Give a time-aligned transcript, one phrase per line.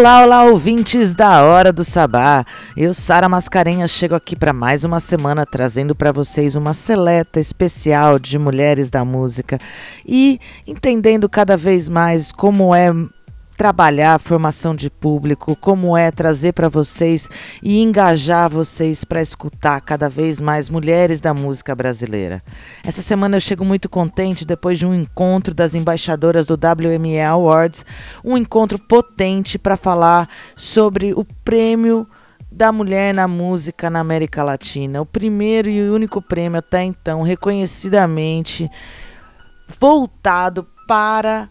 [0.00, 2.42] Olá, olá, ouvintes da Hora do Sabá.
[2.74, 8.18] Eu, Sara Mascarenhas, chego aqui para mais uma semana trazendo para vocês uma seleta especial
[8.18, 9.58] de mulheres da música
[10.06, 12.90] e entendendo cada vez mais como é
[13.60, 17.28] trabalhar a formação de público, como é trazer para vocês
[17.62, 22.42] e engajar vocês para escutar cada vez mais mulheres da música brasileira.
[22.82, 27.84] Essa semana eu chego muito contente depois de um encontro das embaixadoras do WME Awards,
[28.24, 32.08] um encontro potente para falar sobre o prêmio
[32.50, 38.70] da mulher na música na América Latina, o primeiro e único prêmio até então reconhecidamente
[39.78, 41.50] voltado para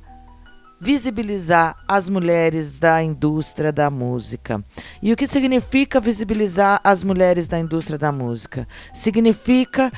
[0.79, 4.63] visibilizar as mulheres da indústria da música.
[5.01, 8.67] E o que significa visibilizar as mulheres da indústria da música?
[8.93, 9.91] Significa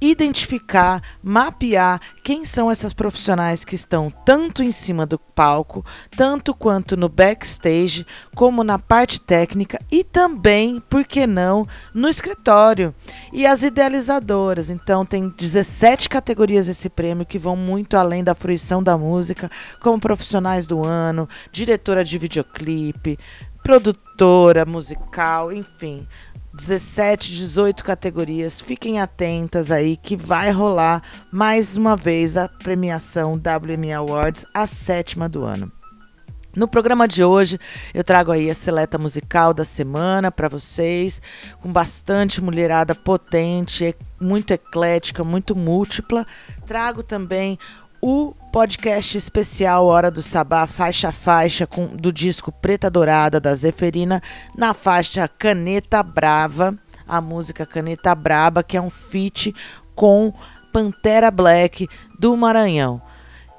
[0.00, 5.84] identificar, mapear quem são essas profissionais que estão tanto em cima do palco,
[6.16, 12.94] tanto quanto no backstage, como na parte técnica e também, por que não, no escritório.
[13.32, 14.70] E as idealizadoras.
[14.70, 20.00] Então, tem 17 categorias esse prêmio que vão muito além da fruição da música, como
[20.00, 23.18] profissionais do ano, diretora de videoclipe,
[23.62, 26.06] produtora musical, enfim.
[26.58, 28.60] 17, 18 categorias.
[28.60, 31.00] Fiquem atentas aí que vai rolar
[31.30, 35.70] mais uma vez a premiação WME Awards, a sétima do ano.
[36.56, 37.60] No programa de hoje,
[37.94, 41.22] eu trago aí a seleta musical da semana para vocês,
[41.60, 46.26] com bastante mulherada potente, muito eclética, muito múltipla.
[46.66, 47.56] Trago também
[48.00, 53.54] o podcast especial Hora do Sabá, faixa a faixa, com, do disco Preta Dourada da
[53.54, 54.22] Zeferina,
[54.56, 59.54] na faixa Caneta Brava, a música Caneta Braba, que é um feat
[59.94, 60.32] com
[60.72, 61.88] Pantera Black
[62.18, 63.02] do Maranhão.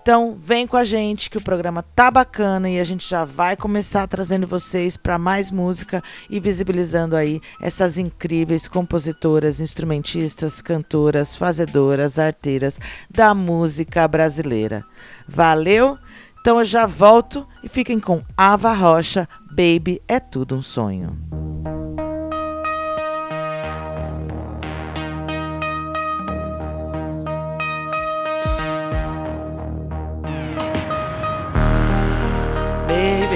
[0.09, 3.55] Então, vem com a gente que o programa tá bacana e a gente já vai
[3.55, 12.17] começar trazendo vocês para mais música e visibilizando aí essas incríveis compositoras, instrumentistas, cantoras, fazedoras,
[12.17, 14.83] arteiras da música brasileira.
[15.27, 15.95] Valeu?
[16.41, 21.15] Então eu já volto e fiquem com Ava Rocha, Baby é tudo um sonho.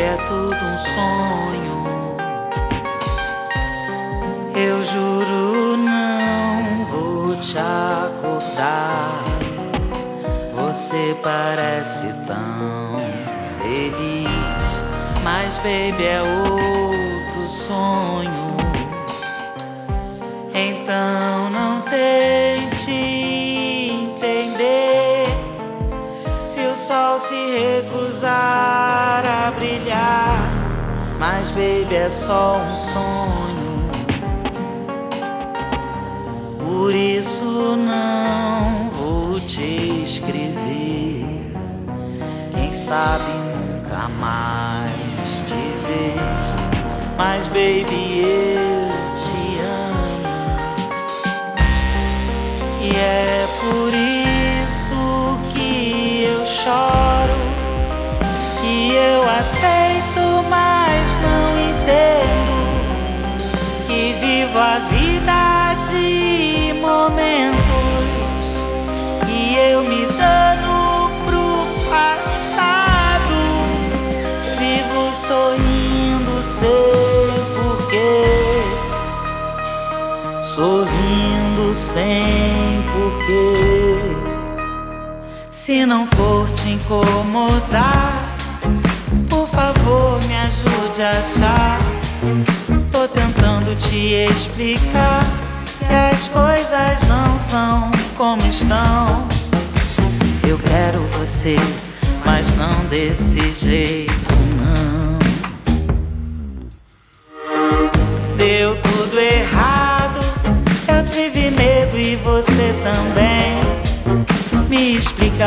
[0.04, 2.18] É tudo um sonho.
[4.56, 9.24] Eu juro, não vou te acordar.
[10.54, 13.02] Você parece tão
[13.62, 14.28] feliz,
[15.24, 18.58] mas, baby, é outro sonho.
[20.54, 22.92] Então não tente
[23.92, 25.28] entender
[26.44, 27.34] se o sol se
[27.82, 29.33] recusar.
[31.26, 33.90] Mas, baby, é só um sonho.
[36.60, 37.46] Por isso
[37.78, 41.24] não vou te escrever.
[42.58, 46.20] Quem sabe nunca mais te ver.
[47.18, 50.28] Mas, baby, eu te amo.
[52.82, 54.13] E é por isso
[81.94, 83.54] sem porquê.
[85.52, 88.36] Se não for te incomodar,
[89.30, 91.80] por favor me ajude a achar.
[92.92, 95.24] Tô tentando te explicar
[95.78, 99.28] que as coisas não são como estão.
[100.48, 101.58] Eu quero você,
[102.26, 104.23] mas não desse jeito,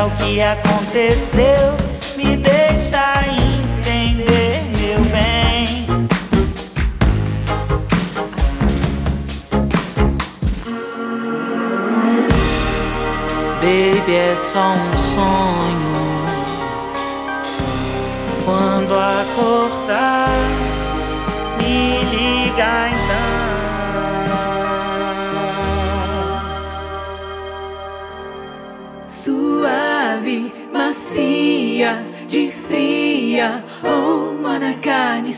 [0.07, 1.77] o que aconteceu,
[2.17, 5.87] me deixa entender, meu bem.
[13.61, 15.97] Baby, é só um sonho.
[18.45, 20.29] Quando acordar,
[21.59, 23.26] me liga então.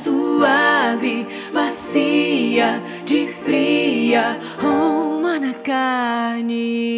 [0.08, 6.88] Suave, macia, de fria, uma na carne.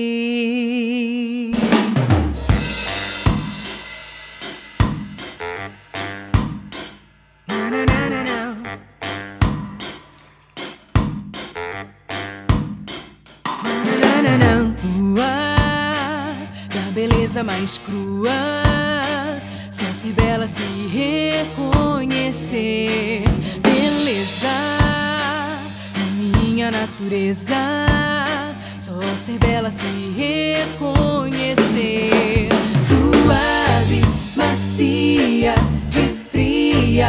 [16.93, 18.10] beleza mais crua.
[27.01, 27.87] Natureza.
[28.79, 31.59] Só ser bela se reconhecer.
[32.87, 34.03] Suave,
[34.37, 35.55] macia,
[35.89, 37.09] de fria.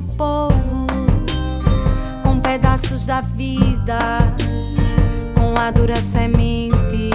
[0.00, 0.86] do povo,
[2.22, 3.98] com pedaços da vida,
[5.34, 7.10] com a dura semente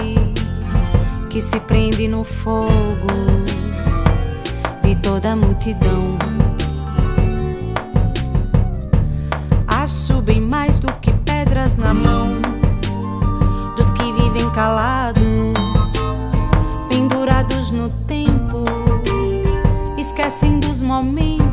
[1.30, 2.70] que se prende no fogo
[4.84, 6.18] de toda a multidão.
[9.68, 12.40] Acho bem mais do que pedras na mão
[13.76, 15.24] dos que vivem calados,
[16.88, 18.64] pendurados no tempo,
[19.98, 21.45] esquecendo os momentos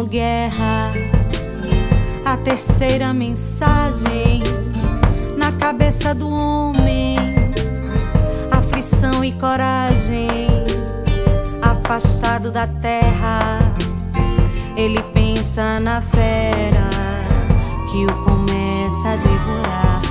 [0.00, 0.92] como guerra.
[2.24, 4.42] A terceira mensagem
[5.36, 7.16] na cabeça do homem,
[8.50, 10.48] aflição e coragem,
[11.60, 13.58] afastado da terra,
[14.76, 16.88] ele pensa na fera
[17.90, 20.02] que o começa a devorar.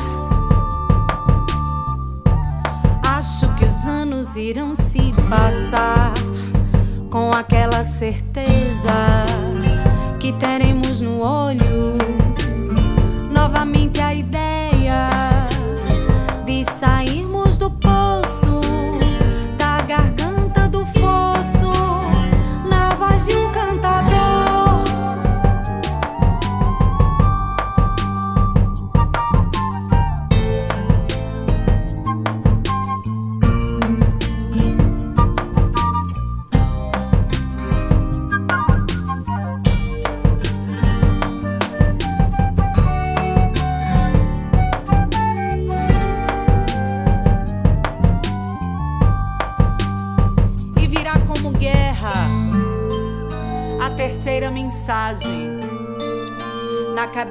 [3.17, 6.13] Acho que os anos irão se passar
[7.09, 9.48] com aquela certeza
[10.19, 11.97] que teremos no olho.
[13.31, 15.38] Novamente a ideia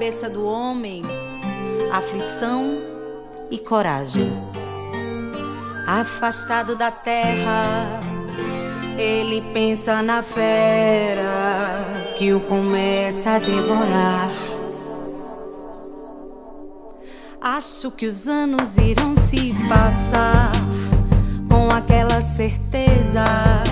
[0.08, 1.02] cabeça do homem,
[1.92, 2.78] aflição
[3.50, 4.32] e coragem.
[5.86, 8.00] Afastado da terra,
[8.96, 11.20] ele pensa na fera
[12.16, 14.30] que o começa a devorar.
[17.38, 20.52] Acho que os anos irão se passar
[21.50, 23.67] com aquela certeza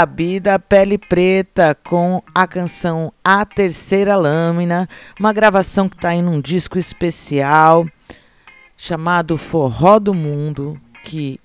[0.00, 4.88] Gabi da Pele Preta com a canção A Terceira Lâmina,
[5.18, 7.86] uma gravação que está em um disco especial
[8.74, 11.38] chamado Forró do Mundo, que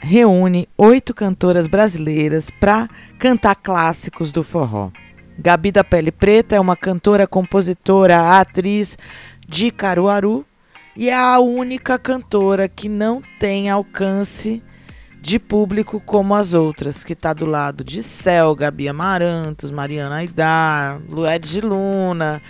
[0.00, 2.88] reúne oito cantoras brasileiras para
[3.20, 4.90] cantar clássicos do forró.
[5.38, 8.98] Gabi da Pele Preta é uma cantora, compositora, atriz
[9.46, 10.44] de Caruaru
[10.96, 14.60] e é a única cantora que não tem alcance
[15.20, 21.00] de público como as outras, que está do lado de Cel, Gabi Amarantos, Mariana Aidar,
[21.10, 22.40] Lued de Luna.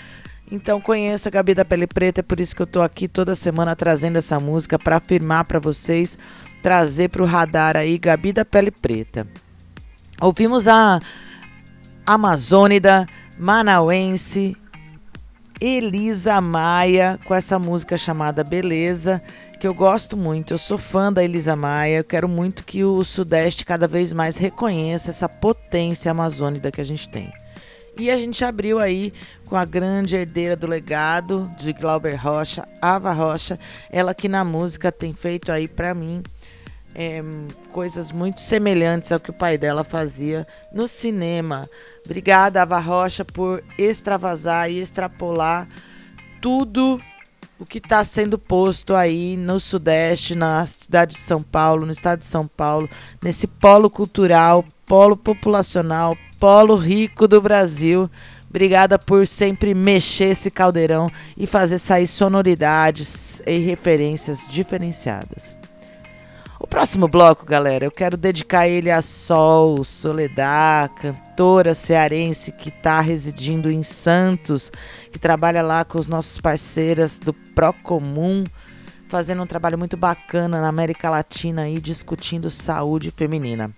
[0.51, 3.35] Então conheça a Gabi da Pele Preta, é por isso que eu estou aqui toda
[3.35, 6.19] semana trazendo essa música para afirmar para vocês,
[6.63, 9.27] trazer para o radar aí Gabi da Pele Preta.
[10.21, 11.01] Ouvimos a
[12.07, 13.07] amazônida
[13.39, 14.57] manauense
[15.61, 19.23] Elisa Maia com essa música chamada Beleza,
[19.59, 20.55] que eu gosto muito.
[20.55, 21.99] Eu sou fã da Elisa Maia.
[21.99, 26.85] Eu quero muito que o Sudeste cada vez mais reconheça essa potência amazônica que a
[26.85, 27.33] gente tem.
[27.99, 29.13] E a gente abriu aí
[29.45, 33.59] com a grande herdeira do legado de Glauber Rocha, Ava Rocha,
[33.91, 36.23] ela que na música tem feito aí para mim
[36.95, 37.21] é,
[37.73, 41.69] coisas muito semelhantes ao que o pai dela fazia no cinema.
[42.05, 45.69] Obrigada, Ava Rocha, por extravasar e extrapolar
[46.41, 47.01] tudo
[47.59, 52.21] o que está sendo posto aí no Sudeste, na cidade de São Paulo, no estado
[52.21, 52.89] de São Paulo,
[53.23, 58.09] nesse polo cultural, polo populacional, polo rico do Brasil.
[58.49, 65.55] Obrigada por sempre mexer esse caldeirão e fazer sair sonoridades e referências diferenciadas.
[66.61, 73.01] O próximo bloco, galera, eu quero dedicar ele a Sol Soledad, cantora cearense que está
[73.01, 74.73] residindo em Santos,
[75.13, 78.45] que trabalha lá com os nossos parceiras do Procomum,
[79.07, 83.73] fazendo um trabalho muito bacana na América Latina aí, discutindo saúde feminina.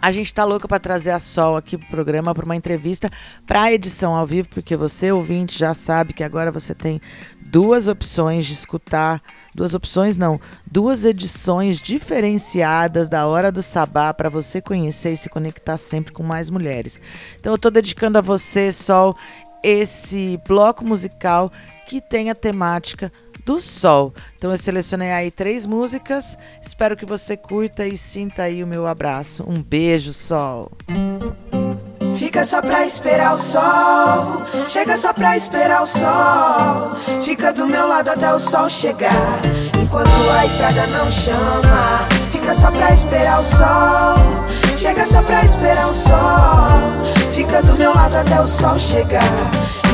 [0.00, 3.10] A gente tá louca para trazer a Sol aqui pro programa para uma entrevista
[3.46, 7.00] para edição ao vivo, porque você ouvinte já sabe que agora você tem
[7.40, 9.20] duas opções de escutar,
[9.54, 10.40] duas opções não,
[10.70, 16.22] duas edições diferenciadas da Hora do Sabá para você conhecer e se conectar sempre com
[16.22, 17.00] mais mulheres.
[17.38, 19.16] Então eu tô dedicando a você, Sol,
[19.64, 21.50] esse bloco musical
[21.86, 23.10] que tem a temática
[23.48, 24.12] do sol.
[24.36, 26.36] Então eu selecionei aí três músicas.
[26.60, 29.42] Espero que você curta e sinta aí o meu abraço.
[29.48, 30.70] Um beijo, sol.
[32.14, 34.42] Fica só pra esperar o sol.
[34.66, 37.20] Chega só pra esperar o sol.
[37.24, 39.40] Fica do meu lado até o sol chegar.
[39.82, 42.06] Enquanto a estrada não chama.
[42.30, 44.76] Fica só pra esperar o sol.
[44.76, 47.32] Chega só pra esperar o sol.
[47.32, 49.22] Fica do meu lado até o sol chegar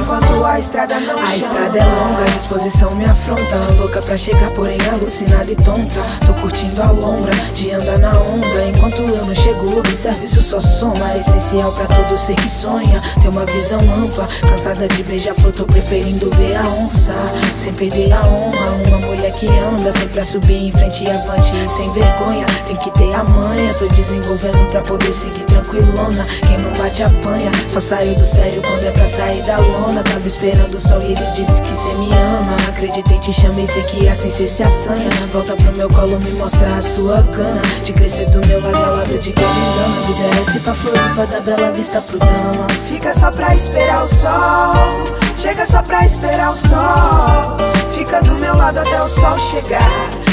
[0.04, 1.36] enquanto a estrada não A chama.
[1.36, 3.56] estrada é longa, a disposição me afronta.
[3.78, 6.00] Louca pra chegar, porém alucinada e tonta.
[6.26, 8.64] Tô curtindo a lombra de andar na onda.
[8.68, 11.12] Enquanto eu não chego, observe isso só soma.
[11.12, 13.00] É Essencial pra todo ser que sonha.
[13.22, 17.14] Ter uma visão ampla, cansada de beijar flor Tô preferindo ver a onça.
[17.56, 21.52] Sem perder a honra, uma mulher que anda Sempre a subir em frente e avante.
[21.76, 23.72] Sem vergonha, tem que ter a manha.
[23.74, 26.26] Tô desenvolvendo pra poder seguir tranquilona.
[26.46, 30.26] Quem não bate apanha, só saiu do sério quando é pra sair da lona Tava
[30.26, 32.56] esperando o sol e ele disse que cê me ama.
[32.68, 35.10] Acreditei, te chamei, sei que assim cê se assanha.
[35.32, 38.96] Volta pro meu colo me mostrar a sua cana De crescer do meu lado ao
[38.96, 43.12] lado de quem me engana Vida é pra Floripa, da Bela Vista pro Dama Fica
[43.12, 45.24] só pra esperar o sol.
[45.36, 47.56] Chega só pra esperar o sol.
[47.90, 49.90] Fica do meu lado até o sol chegar.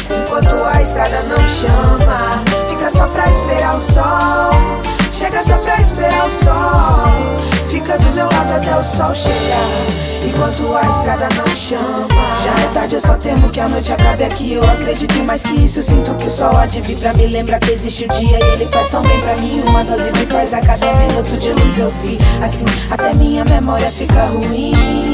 [0.10, 2.43] Enquanto a estrada não chama.
[2.69, 4.82] Fica só pra esperar o sol.
[5.12, 10.76] Chega só pra esperar o sol Fica do meu lado até o sol chegar Enquanto
[10.76, 12.08] a estrada não chama.
[12.44, 14.54] Já é tarde, eu só temo que a noite acabe aqui.
[14.54, 17.26] Eu acredito em mais que isso, sinto que o sol há de vir Pra me
[17.26, 18.38] lembrar que existe o dia.
[18.38, 21.50] E ele faz tão bem pra mim Uma dose de paz a cada minuto de
[21.54, 22.20] luz eu vi.
[22.44, 25.11] Assim, até minha memória fica ruim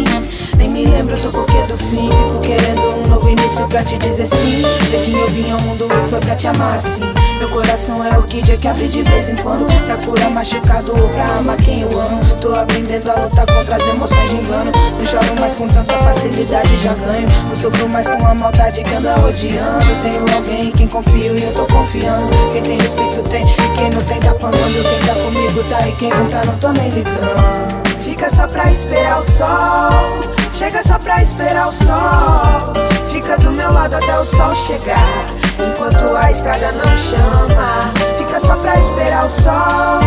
[0.58, 2.10] nem me lembro do porquê do fim?
[2.10, 4.62] Fico querendo um novo início pra te dizer sim.
[4.92, 7.02] Leitinho eu vim ao mundo e foi pra te amar assim
[7.40, 11.26] Meu coração é orquídea que abre de vez em quando Pra curar machucado ou pra
[11.38, 12.24] amar quem eu amo.
[12.42, 14.72] Tô aprendendo a lutar contra as emoções de engano.
[14.98, 17.28] Não choro mais com tanta facilidade, já ganho.
[17.48, 20.04] Não sofro mais com a maldade que anda rodeando.
[20.04, 22.28] Tenho alguém em quem confio e eu tô confiando.
[22.54, 24.58] Quem tem respeito tem e quem não tem tá pagando.
[24.58, 27.88] Quem tá comigo tá e quem não tá não tô nem ligando.
[28.02, 32.74] Fica só pra esperar o sol Chega só pra esperar o sol.
[33.12, 35.26] Fica do meu lado até o sol chegar.
[35.60, 37.94] Enquanto a estrada não chama.
[38.18, 40.02] Fica só pra esperar o sol.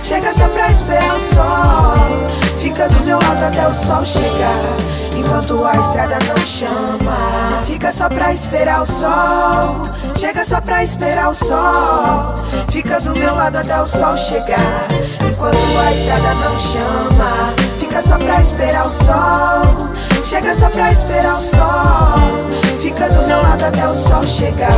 [0.00, 2.58] Chega só pra esperar o sol.
[2.58, 4.76] Fica do meu lado até o sol chegar.
[5.16, 7.64] Enquanto a estrada não chama.
[7.66, 9.82] Fica só pra esperar o sol.
[10.16, 12.36] Chega só pra esperar o sol.
[12.70, 14.86] Fica do meu lado até o sol chegar.
[15.28, 17.67] Enquanto a estrada não chama.
[17.88, 19.88] Fica só pra esperar o sol.
[20.22, 22.78] Chega só pra esperar o sol.
[22.78, 24.70] Fica do meu lado até o sol chegar.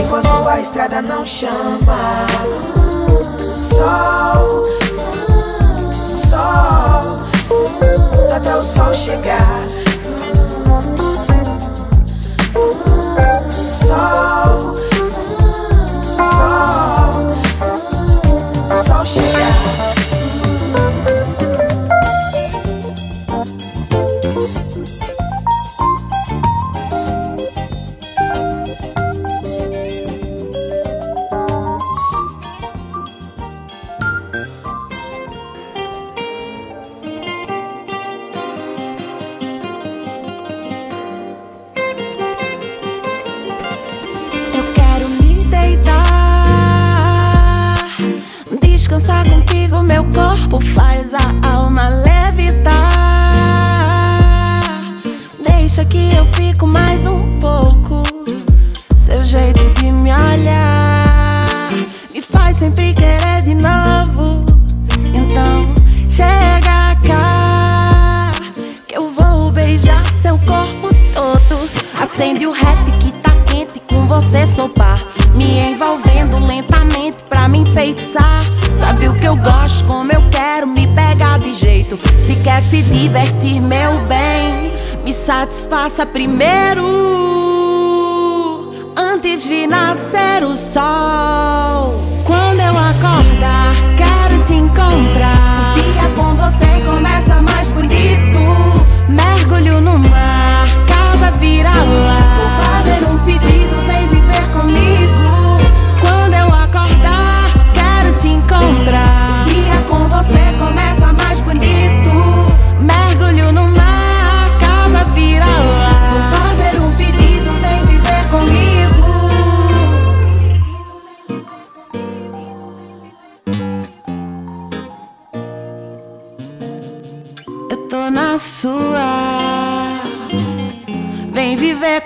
[0.00, 2.26] Enquanto a estrada não chama.
[3.60, 4.64] Sol.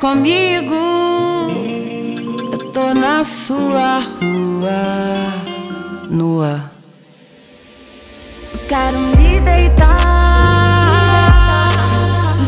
[0.02, 0.74] Comigo.
[2.50, 5.32] Eu tô na sua rua,
[6.10, 6.72] nua.
[8.68, 9.86] quero me deitar,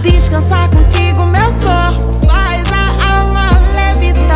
[0.02, 4.34] descansar contigo, meu corpo faz a alma levitar.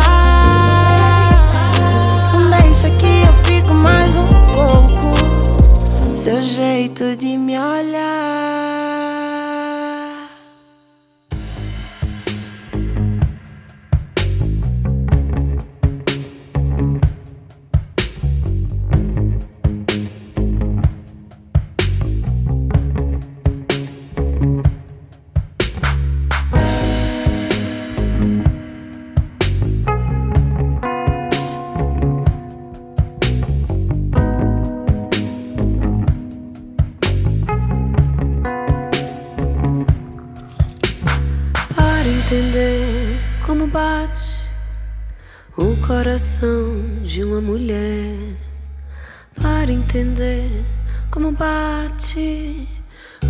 [2.61, 6.15] Deixa que eu fico mais um pouco.
[6.15, 8.18] Seu jeito de me olhar.
[45.99, 48.15] Coração de uma mulher
[49.35, 50.49] para entender
[51.11, 52.65] como bate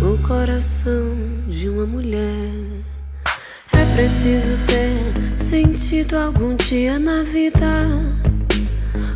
[0.00, 1.16] o coração
[1.48, 2.52] de uma mulher.
[3.72, 7.88] É preciso ter sentido algum dia na vida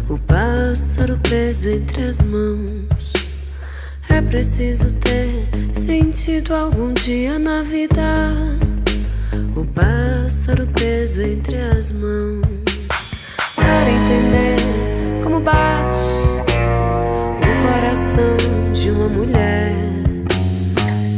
[0.08, 3.12] o pássaro preso entre as mãos.
[4.08, 8.32] É preciso ter sentido algum dia na vida
[9.54, 12.73] o pássaro preso entre as mãos
[13.64, 14.56] para entender
[15.22, 15.96] como bate
[17.40, 19.72] o coração de uma mulher.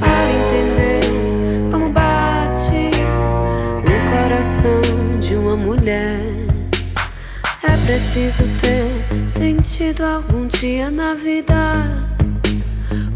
[0.01, 1.01] Para entender
[1.71, 2.91] como bate
[3.83, 6.21] o coração de uma mulher.
[7.63, 8.91] É preciso ter
[9.29, 11.85] sentido algum dia na vida.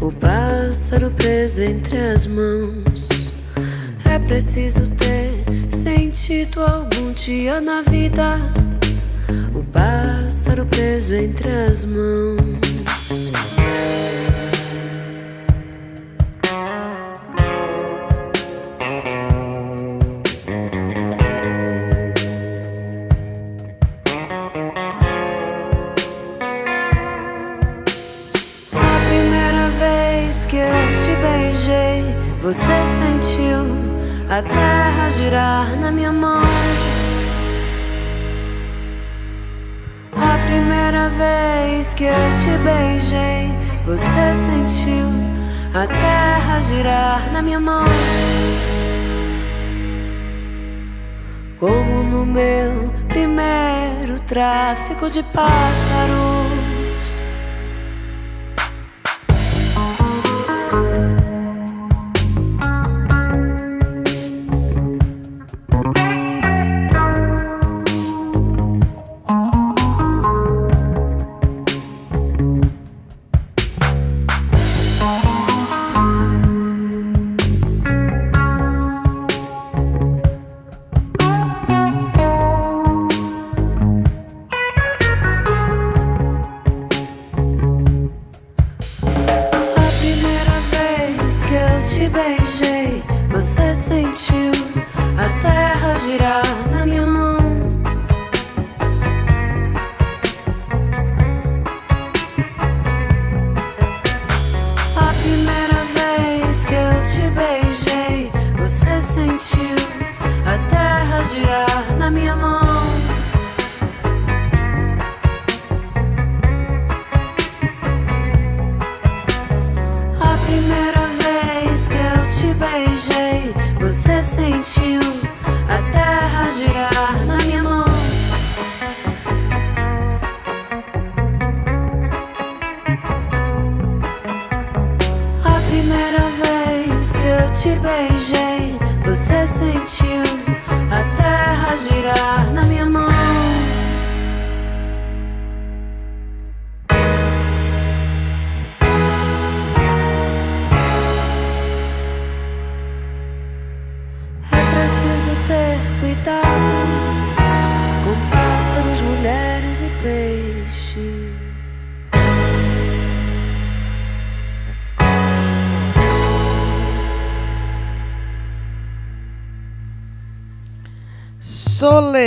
[0.01, 3.07] O pássaro preso entre as mãos.
[4.03, 8.39] É preciso ter sentido algum dia na vida
[9.71, 12.70] pássaro preso entre as mãos.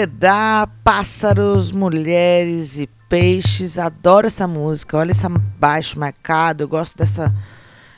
[0.04, 3.78] Soledad, pássaros, mulheres e peixes.
[3.78, 4.98] Adoro essa música.
[4.98, 5.26] Olha esse
[5.58, 6.62] baixo marcado.
[6.62, 7.34] Eu gosto dessa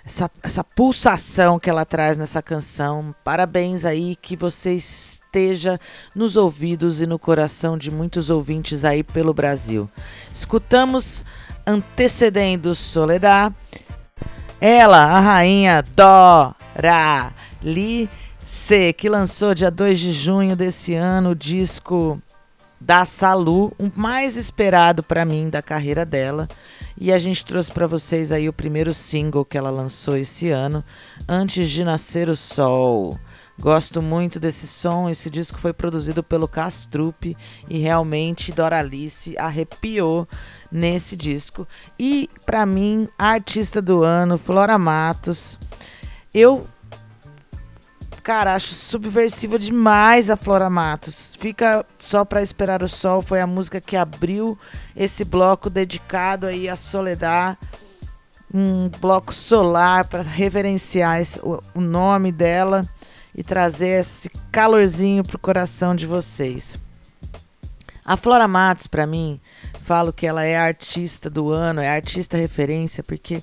[0.04, 3.12] essa, essa pulsação que ela traz nessa canção.
[3.24, 5.80] Parabéns aí, que você esteja
[6.14, 9.90] nos ouvidos e no coração de muitos ouvintes aí pelo Brasil.
[10.32, 11.24] Escutamos
[11.66, 13.52] antecedendo Soledad,
[14.60, 17.32] ela, a rainha Dora
[18.46, 22.22] Lice, que lançou dia 2 de junho desse ano o disco
[22.80, 26.48] da Salu, o mais esperado para mim da carreira dela.
[26.96, 30.84] E a gente trouxe para vocês aí o primeiro single que ela lançou esse ano,
[31.28, 33.18] Antes de Nascer o Sol.
[33.58, 35.10] Gosto muito desse som.
[35.10, 37.36] Esse disco foi produzido pelo Castrupe
[37.68, 40.28] e realmente Doralice arrepiou
[40.70, 41.66] nesse disco.
[41.98, 45.58] E para mim, a artista do ano, Flora Matos.
[46.32, 46.66] Eu
[48.26, 51.36] Cara, acho subversiva demais a Flora Matos.
[51.38, 54.58] Fica só para esperar o sol foi a música que abriu
[54.96, 57.56] esse bloco dedicado aí à Soledad,
[58.52, 62.84] um bloco solar para reverenciar esse, o, o nome dela
[63.32, 66.76] e trazer esse calorzinho pro coração de vocês.
[68.04, 69.40] A Flora Matos, para mim,
[69.82, 73.40] falo que ela é a artista do ano, é a artista referência, porque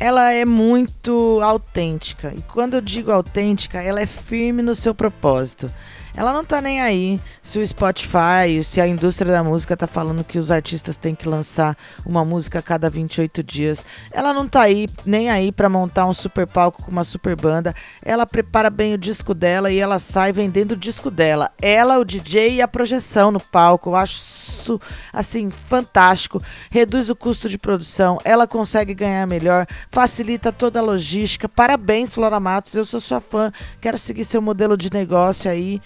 [0.00, 2.32] ela é muito autêntica.
[2.36, 5.70] E quando eu digo autêntica, ela é firme no seu propósito.
[6.18, 10.24] Ela não tá nem aí se o Spotify, se a indústria da música tá falando
[10.24, 13.86] que os artistas têm que lançar uma música a cada 28 dias.
[14.10, 17.72] Ela não tá aí nem aí para montar um super palco com uma super banda.
[18.04, 21.52] Ela prepara bem o disco dela e ela sai vendendo o disco dela.
[21.62, 23.90] Ela, o DJ e a projeção no palco.
[23.90, 24.80] Eu acho isso
[25.12, 26.42] assim fantástico.
[26.68, 31.48] Reduz o custo de produção, ela consegue ganhar melhor, facilita toda a logística.
[31.48, 32.74] Parabéns, Flora Matos.
[32.74, 33.52] Eu sou sua fã.
[33.80, 35.80] Quero seguir seu modelo de negócio aí.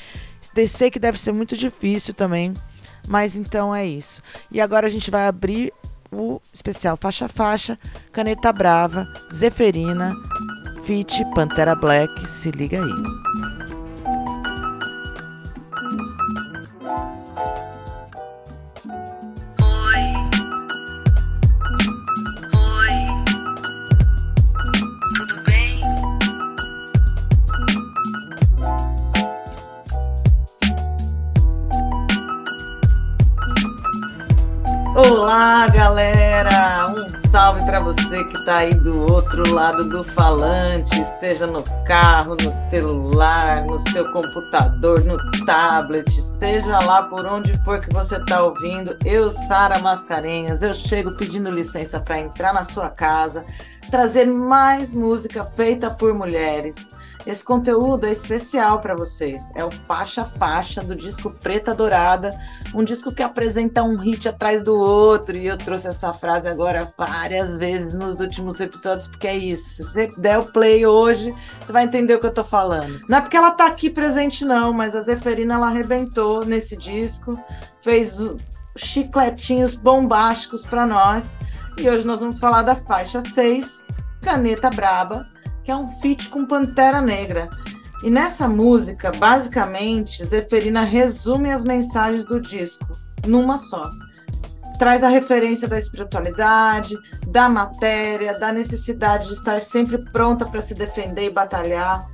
[0.68, 2.52] Sei que deve ser muito difícil também,
[3.06, 4.22] mas então é isso.
[4.50, 5.72] E agora a gente vai abrir
[6.10, 7.78] o especial faixa faixa,
[8.12, 10.14] Caneta Brava, Zeferina,
[10.84, 13.51] Fit, Pantera Black, se liga aí.
[34.94, 36.84] Olá, galera!
[36.90, 42.36] Um salve para você que está aí do outro lado do falante, seja no carro,
[42.36, 48.42] no celular, no seu computador, no tablet, seja lá por onde for que você está
[48.42, 48.94] ouvindo.
[49.02, 53.46] Eu, Sara Mascarenhas, eu chego pedindo licença para entrar na sua casa,
[53.90, 56.76] trazer mais música feita por mulheres
[57.24, 59.52] esse conteúdo é especial para vocês.
[59.54, 62.36] É o Faixa Faixa do disco Preta Dourada,
[62.74, 65.36] um disco que apresenta um hit atrás do outro.
[65.36, 69.76] E eu trouxe essa frase agora várias vezes nos últimos episódios, porque é isso.
[69.76, 73.00] Se você der o play hoje, você vai entender o que eu tô falando.
[73.08, 77.38] Não é porque ela tá aqui presente, não, mas a Zeferina ela arrebentou nesse disco,
[77.80, 78.18] fez
[78.76, 81.36] chicletinhos bombásticos para nós.
[81.78, 83.86] E hoje nós vamos falar da faixa 6,
[84.20, 85.31] Caneta Braba,
[85.64, 87.48] que é um feat com Pantera Negra.
[88.02, 92.86] E nessa música, basicamente, Zeferina resume as mensagens do disco
[93.26, 93.88] numa só.
[94.78, 96.96] Traz a referência da espiritualidade,
[97.28, 102.04] da matéria, da necessidade de estar sempre pronta para se defender e batalhar,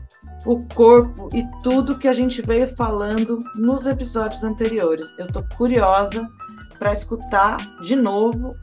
[0.45, 5.15] o corpo e tudo que a gente veio falando nos episódios anteriores.
[5.19, 6.29] Eu tô curiosa
[6.79, 8.55] para escutar de novo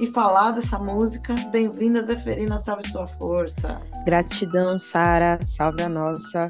[0.00, 1.34] e falar dessa música.
[1.50, 3.80] Bem-vinda, Zeferina, salve sua força.
[4.04, 6.48] Gratidão, Sara, salve a nossa,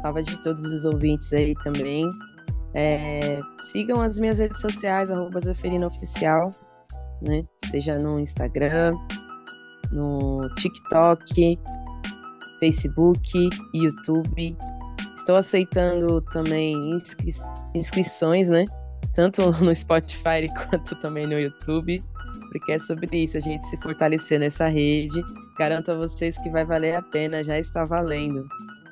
[0.00, 2.08] salve de todos os ouvintes aí também.
[2.74, 6.50] É, sigam as minhas redes sociais, arroba Zeferina Oficial,
[7.22, 7.44] né?
[7.70, 8.94] Seja no Instagram,
[9.92, 11.58] no TikTok,
[12.60, 14.56] Facebook, YouTube.
[15.14, 17.30] Estou aceitando também inscri
[17.74, 18.64] inscrições, né?
[19.14, 22.02] Tanto no Spotify quanto também no YouTube
[22.50, 25.24] porque é sobre isso, a gente se fortalecer nessa rede.
[25.58, 28.46] Garanto a vocês que vai valer a pena, já está valendo.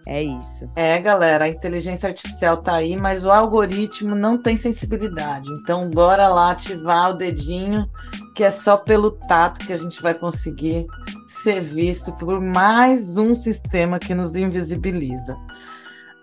[0.07, 0.69] É isso.
[0.75, 5.49] É, galera, a inteligência artificial tá aí, mas o algoritmo não tem sensibilidade.
[5.53, 7.89] Então, bora lá ativar o dedinho,
[8.35, 10.87] que é só pelo tato que a gente vai conseguir
[11.29, 15.37] ser visto por mais um sistema que nos invisibiliza.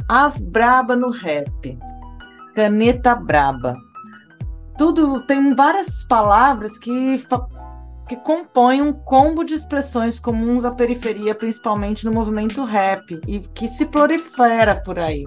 [0.10, 1.78] As braba no rap.
[2.54, 3.78] Caneta braba
[4.80, 7.22] tudo tem várias palavras que
[8.08, 13.68] que compõem um combo de expressões comuns à periferia, principalmente no movimento rap, e que
[13.68, 15.24] se prolifera por aí.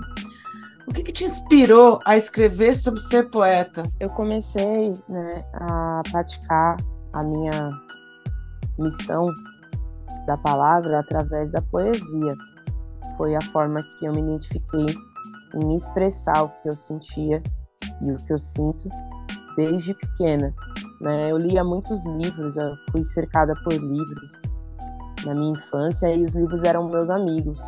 [0.89, 3.85] O que, que te inspirou a escrever sobre ser poeta?
[4.01, 6.77] Eu comecei né, a praticar
[7.13, 7.71] a minha
[8.77, 9.31] missão
[10.27, 12.35] da palavra através da poesia.
[13.17, 14.87] Foi a forma que eu me identifiquei
[15.55, 17.41] em expressar o que eu sentia
[18.01, 18.89] e o que eu sinto
[19.57, 20.55] desde pequena.
[21.01, 21.31] Né?
[21.31, 24.41] Eu lia muitos livros, eu fui cercada por livros
[25.25, 27.61] na minha infância e os livros eram meus amigos.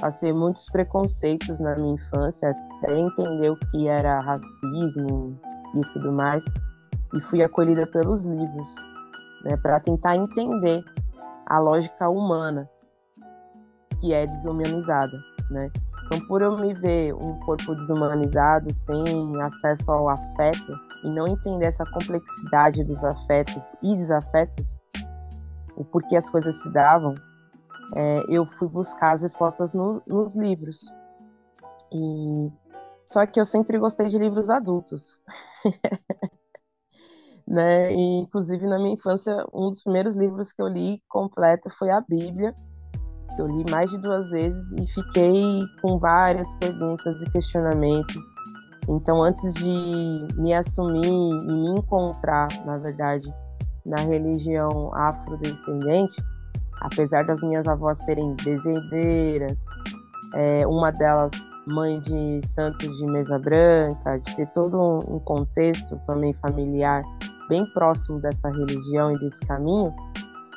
[0.00, 5.38] Passei muitos preconceitos na minha infância, até entender o que era racismo
[5.74, 6.44] e tudo mais,
[7.14, 8.74] e fui acolhida pelos livros,
[9.44, 10.84] né, para tentar entender
[11.46, 12.68] a lógica humana
[14.00, 15.16] que é desumanizada,
[15.50, 15.70] né?
[16.06, 19.02] Então, por eu me ver um corpo desumanizado, sem
[19.42, 24.78] acesso ao afeto, e não entender essa complexidade dos afetos e desafetos,
[25.76, 27.14] o porquê as coisas se davam,
[27.94, 30.92] é, eu fui buscar as respostas no, nos livros.
[31.92, 32.52] E
[33.06, 35.20] só que eu sempre gostei de livros adultos.
[37.46, 37.92] né?
[37.92, 42.00] E, inclusive na minha infância, um dos primeiros livros que eu li completo foi a
[42.00, 42.54] Bíblia
[43.38, 48.22] eu li mais de duas vezes e fiquei com várias perguntas e questionamentos.
[48.88, 53.32] Então, antes de me assumir e me encontrar, na verdade,
[53.84, 56.22] na religião afrodescendente,
[56.80, 59.64] apesar das minhas avós serem bezendeiras,
[60.34, 61.32] é, uma delas
[61.66, 67.02] mãe de santos de mesa branca, de ter todo um contexto também familiar
[67.48, 69.94] bem próximo dessa religião e desse caminho,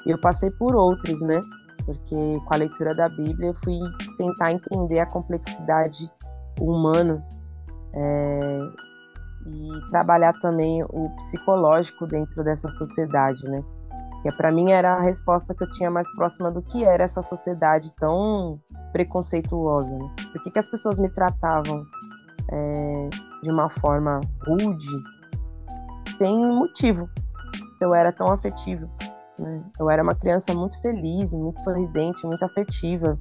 [0.05, 1.39] eu passei por outros, né?
[1.87, 3.79] Porque com a leitura da Bíblia eu fui
[4.17, 6.11] tentar entender a complexidade
[6.59, 7.25] humana
[7.93, 8.59] é,
[9.45, 13.63] e trabalhar também o psicológico dentro dessa sociedade, né?
[14.21, 17.23] Que para mim era a resposta que eu tinha mais próxima do que era essa
[17.23, 18.59] sociedade tão
[18.91, 19.95] preconceituosa.
[19.97, 20.11] Né?
[20.33, 21.85] Por que, que as pessoas me tratavam
[22.51, 23.09] é,
[23.43, 25.03] de uma forma rude,
[26.17, 27.07] sem motivo,
[27.77, 28.89] se eu era tão afetivo?
[29.39, 29.63] Né?
[29.79, 33.17] Eu era uma criança muito feliz, muito sorridente, muito afetiva,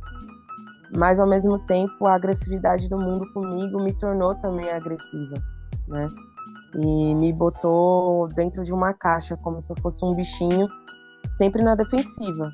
[0.97, 5.35] mas ao mesmo tempo a agressividade do mundo comigo me tornou também agressiva,
[5.89, 6.07] né?
[6.75, 10.69] E me botou dentro de uma caixa como se eu fosse um bichinho,
[11.37, 12.51] sempre na defensiva.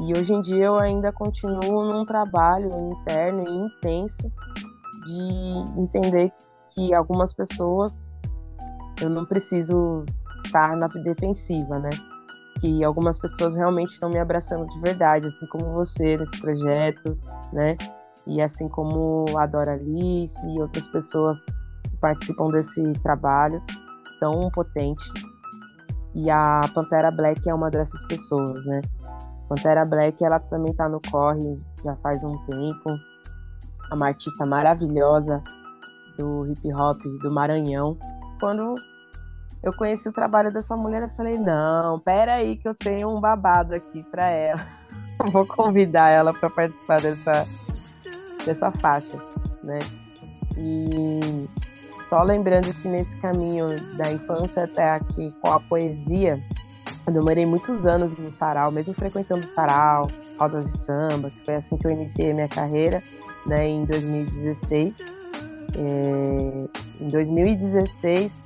[0.00, 4.30] E hoje em dia eu ainda continuo num trabalho interno e intenso
[5.04, 6.32] de entender
[6.74, 8.04] que algumas pessoas
[9.00, 10.04] eu não preciso
[10.44, 11.90] estar na defensiva, né?
[12.60, 17.18] Que algumas pessoas realmente estão me abraçando de verdade, assim como você nesse projeto,
[17.52, 17.76] né?
[18.26, 21.44] E assim como a Dora Alice e outras pessoas
[21.84, 23.62] que participam desse trabalho
[24.18, 25.04] tão potente.
[26.14, 28.80] E a Pantera Black é uma dessas pessoas, né?
[29.48, 32.90] Pantera Black, ela também está no corre já faz um tempo.
[33.90, 35.42] É uma artista maravilhosa
[36.18, 37.96] do hip hop do Maranhão.
[38.40, 38.74] Quando
[39.62, 43.20] eu conheci o trabalho dessa mulher e falei, não, pera aí que eu tenho um
[43.20, 44.66] babado aqui para ela.
[45.32, 47.46] Vou convidar ela para participar dessa,
[48.44, 49.16] dessa faixa,
[49.62, 49.78] né?
[50.56, 51.48] E
[52.02, 53.66] só lembrando que nesse caminho
[53.96, 56.40] da infância até aqui com a poesia,
[57.06, 61.54] eu demorei muitos anos no sarau, mesmo frequentando o sarau, rodas de samba, que foi
[61.54, 63.02] assim que eu iniciei a minha carreira,
[63.46, 65.00] né, em 2016.
[65.78, 66.68] É,
[67.00, 68.44] em 2016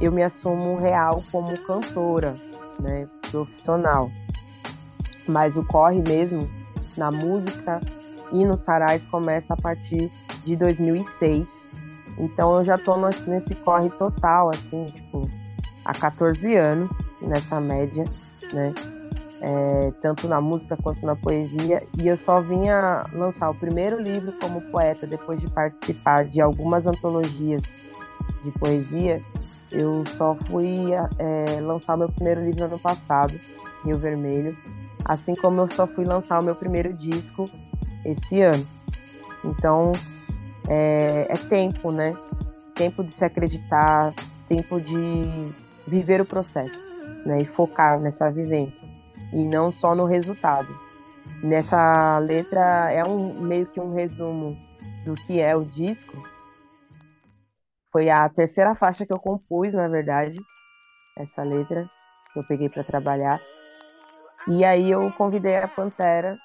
[0.00, 2.36] eu me assumo real como cantora,
[2.80, 4.10] né, profissional.
[5.28, 6.48] Mas o corre mesmo
[6.96, 7.78] na música
[8.32, 10.10] e nos sarais começa a partir
[10.44, 11.70] de 2006.
[12.18, 12.96] Então eu já tô
[13.26, 15.22] nesse corre total, assim, tipo,
[15.84, 16.90] há 14 anos,
[17.20, 18.04] nessa média,
[18.52, 18.72] né?
[19.42, 21.82] É, tanto na música quanto na poesia.
[21.98, 26.86] E eu só vinha lançar o primeiro livro como poeta depois de participar de algumas
[26.86, 27.74] antologias
[28.42, 29.22] de poesia
[29.72, 33.38] eu só fui é, lançar meu primeiro livro ano passado,
[33.84, 34.56] Rio Vermelho,
[35.04, 37.44] assim como eu só fui lançar o meu primeiro disco
[38.04, 38.66] esse ano.
[39.44, 39.92] Então,
[40.68, 42.16] é, é tempo, né?
[42.74, 44.14] Tempo de se acreditar,
[44.48, 44.98] tempo de
[45.86, 46.94] viver o processo,
[47.24, 47.42] né?
[47.42, 48.88] E focar nessa vivência
[49.32, 50.68] e não só no resultado.
[51.42, 54.56] Nessa letra é um meio que um resumo
[55.04, 56.16] do que é o disco,
[57.92, 60.38] foi a terceira faixa que eu compus, na verdade,
[61.16, 61.88] essa letra
[62.32, 63.40] que eu peguei para trabalhar.
[64.48, 66.38] E aí eu convidei a Pantera,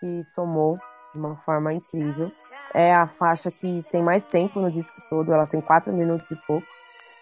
[0.00, 0.78] que somou
[1.12, 2.30] de uma forma incrível.
[2.72, 6.36] É a faixa que tem mais tempo no disco todo, ela tem quatro minutos e
[6.46, 6.66] pouco.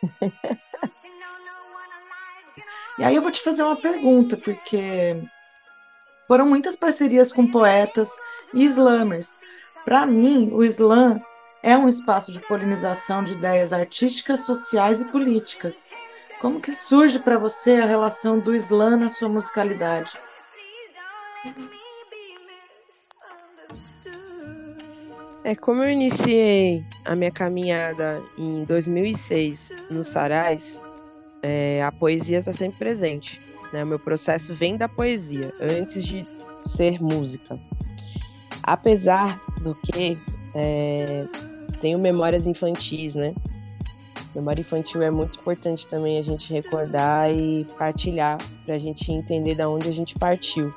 [2.98, 5.22] e aí eu vou te fazer uma pergunta, porque
[6.28, 8.14] foram muitas parcerias com poetas
[8.54, 9.36] e slamers.
[9.84, 11.20] Para mim, o slam
[11.62, 15.88] é um espaço de polinização de ideias artísticas, sociais e políticas.
[16.40, 20.18] Como que surge para você a relação do slam na sua musicalidade?
[25.44, 30.80] É como eu iniciei a minha caminhada em 2006 no Sarais,
[31.42, 33.40] é, a poesia está sempre presente.
[33.72, 33.82] Né?
[33.84, 36.26] O meu processo vem da poesia, antes de
[36.64, 37.58] ser música.
[38.62, 40.18] Apesar do que
[40.54, 41.26] é,
[41.82, 43.34] tenho memórias infantis, né?
[44.36, 49.56] Memória infantil é muito importante também a gente recordar e partilhar para a gente entender
[49.56, 50.72] da onde a gente partiu.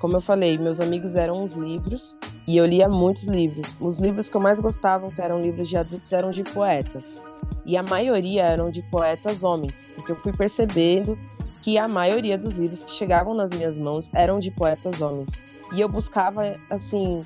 [0.00, 3.76] Como eu falei, meus amigos eram os livros e eu lia muitos livros.
[3.78, 7.22] Os livros que eu mais gostava, que eram livros de adultos, eram de poetas.
[7.66, 11.16] E a maioria eram de poetas homens, porque eu fui percebendo
[11.60, 15.40] que a maioria dos livros que chegavam nas minhas mãos eram de poetas homens.
[15.74, 17.24] E eu buscava, assim,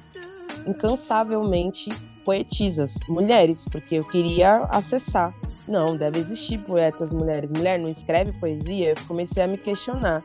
[0.66, 1.88] incansavelmente
[2.24, 5.34] poetisas, mulheres, porque eu queria acessar.
[5.68, 7.52] Não, deve existir poetas mulheres.
[7.52, 8.90] Mulher não escreve poesia?
[8.90, 10.22] Eu comecei a me questionar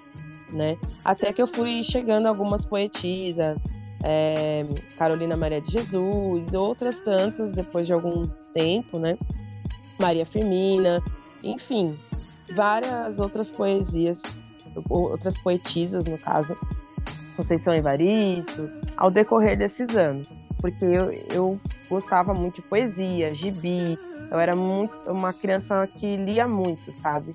[0.51, 0.77] né?
[1.03, 3.63] Até que eu fui chegando algumas poetisas,
[4.03, 4.65] é,
[4.97, 8.23] Carolina Maria de Jesus, outras tantas depois de algum
[8.53, 9.17] tempo, né?
[9.99, 11.01] Maria Firmina,
[11.43, 11.97] enfim,
[12.55, 14.21] várias outras poesias,
[14.89, 16.57] outras poetisas, no caso,
[17.35, 23.97] Conceição Evaristo, ao decorrer desses anos, porque eu, eu gostava muito de poesia, gibi,
[24.31, 27.33] eu era muito uma criança que lia muito, sabe?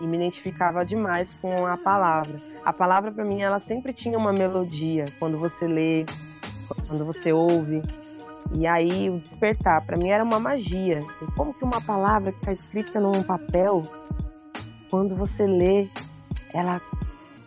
[0.00, 2.40] e me identificava demais com a palavra.
[2.64, 6.04] A palavra para mim ela sempre tinha uma melodia quando você lê,
[6.86, 7.82] quando você ouve.
[8.56, 10.98] E aí o despertar para mim era uma magia.
[10.98, 13.82] Assim, como que uma palavra que está escrita num papel,
[14.90, 15.88] quando você lê,
[16.52, 16.80] ela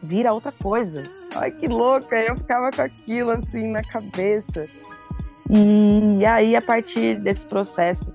[0.01, 1.03] vira outra coisa.
[1.35, 2.17] Ai que louca!
[2.17, 4.67] Eu ficava com aquilo assim na cabeça.
[5.49, 8.13] E aí a partir desse processo,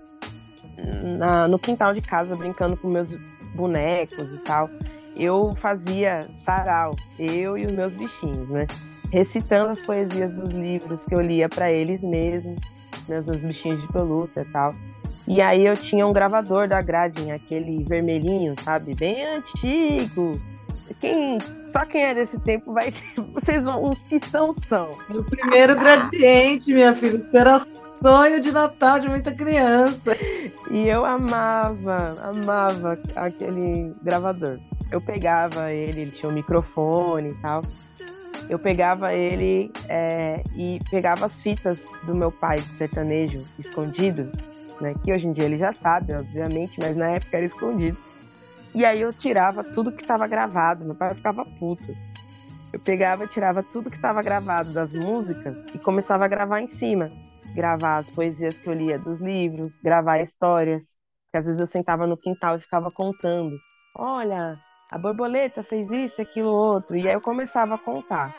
[1.18, 3.16] na, no quintal de casa, brincando com meus
[3.54, 4.70] bonecos e tal,
[5.16, 8.66] eu fazia sarau, eu e os meus bichinhos, né?
[9.12, 12.60] Recitando as poesias dos livros que eu lia para eles mesmos,
[13.08, 14.74] meus os bichinhos de pelúcia e tal.
[15.26, 18.94] E aí eu tinha um gravador da Gradin, aquele vermelhinho, sabe?
[18.94, 20.32] Bem antigo.
[21.00, 22.92] Quem, só quem é desse tempo vai.
[23.34, 23.90] Vocês vão.
[23.90, 24.90] Os que são, são.
[25.10, 27.20] O primeiro gradiente, minha filha.
[27.32, 30.16] Era sonho de Natal de muita criança.
[30.70, 34.58] E eu amava, amava aquele gravador.
[34.90, 37.62] Eu pegava ele, ele tinha um microfone e tal.
[38.48, 44.30] Eu pegava ele é, e pegava as fitas do meu pai de sertanejo escondido,
[44.80, 44.94] né?
[45.02, 47.96] Que hoje em dia ele já sabe, obviamente, mas na época era escondido.
[48.74, 50.84] E aí eu tirava tudo que estava gravado.
[50.84, 51.94] Meu pai ficava puto.
[52.72, 57.10] Eu pegava, tirava tudo que estava gravado das músicas e começava a gravar em cima
[57.54, 60.96] gravar as poesias que eu lia dos livros, gravar histórias,
[61.30, 63.56] que às vezes eu sentava no quintal e ficava contando.
[63.96, 64.58] Olha,
[64.90, 66.96] a borboleta fez isso, aquilo, outro.
[66.96, 68.34] E aí eu começava a contar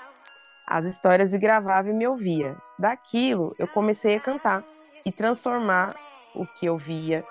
[0.67, 2.57] as histórias e gravava e me ouvia.
[2.77, 4.63] Daquilo eu comecei a cantar
[5.05, 5.95] e transformar
[6.36, 7.23] o que eu via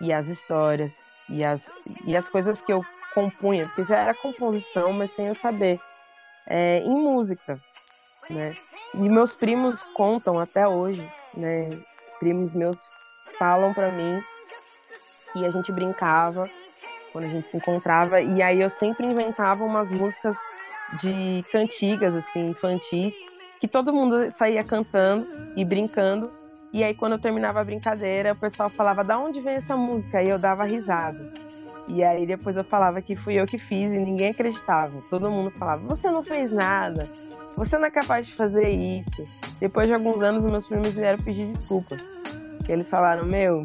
[0.00, 1.70] e as histórias e as,
[2.06, 5.80] e as coisas que eu compunha, porque já era composição, mas sem eu saber,
[6.46, 7.60] é, em música,
[8.30, 8.56] né?
[8.94, 11.02] E meus primos contam até hoje,
[11.36, 11.78] né?
[12.20, 12.88] Primos meus
[13.38, 14.20] falam para mim
[15.32, 16.48] que a gente brincava
[17.12, 20.36] quando a gente se encontrava e aí eu sempre inventava umas músicas
[20.98, 23.14] de cantigas assim, infantis,
[23.60, 26.30] que todo mundo saía cantando e brincando.
[26.74, 30.20] E aí quando eu terminava a brincadeira, o pessoal falava: "Da onde vem essa música?"
[30.20, 31.32] E eu dava risada.
[31.86, 35.00] E aí depois eu falava que fui eu que fiz e ninguém acreditava.
[35.08, 37.08] Todo mundo falava: "Você não fez nada".
[37.56, 39.24] Você não é capaz de fazer isso.
[39.60, 41.96] Depois de alguns anos, meus primos vieram pedir desculpa.
[42.68, 43.62] Eles falaram: Meu,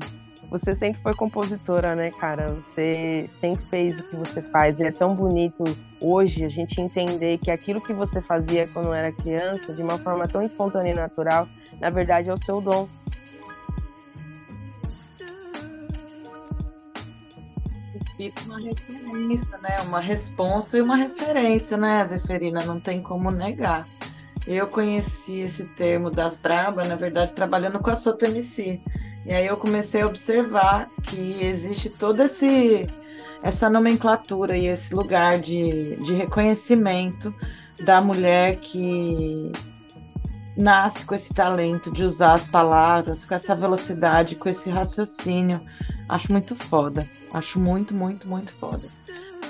[0.49, 2.47] você sempre foi compositora, né, cara?
[2.53, 4.79] Você sempre fez o que você faz.
[4.79, 5.63] E é tão bonito
[6.01, 10.27] hoje a gente entender que aquilo que você fazia quando era criança, de uma forma
[10.27, 11.47] tão espontânea e natural,
[11.79, 12.87] na verdade é o seu dom.
[18.45, 19.77] Uma referência, né?
[19.85, 22.59] Uma responsa e uma referência, né, Zeferina?
[22.65, 23.87] Não tem como negar.
[24.45, 28.81] Eu conheci esse termo das brabas, na verdade, trabalhando com a Soto MC.
[29.25, 32.87] E aí eu comecei a observar que existe toda esse,
[33.41, 37.33] essa nomenclatura e esse lugar de, de reconhecimento
[37.83, 39.51] da mulher que
[40.57, 45.61] nasce com esse talento de usar as palavras, com essa velocidade, com esse raciocínio.
[46.07, 47.07] Acho muito foda.
[47.33, 48.87] Acho muito, muito, muito foda.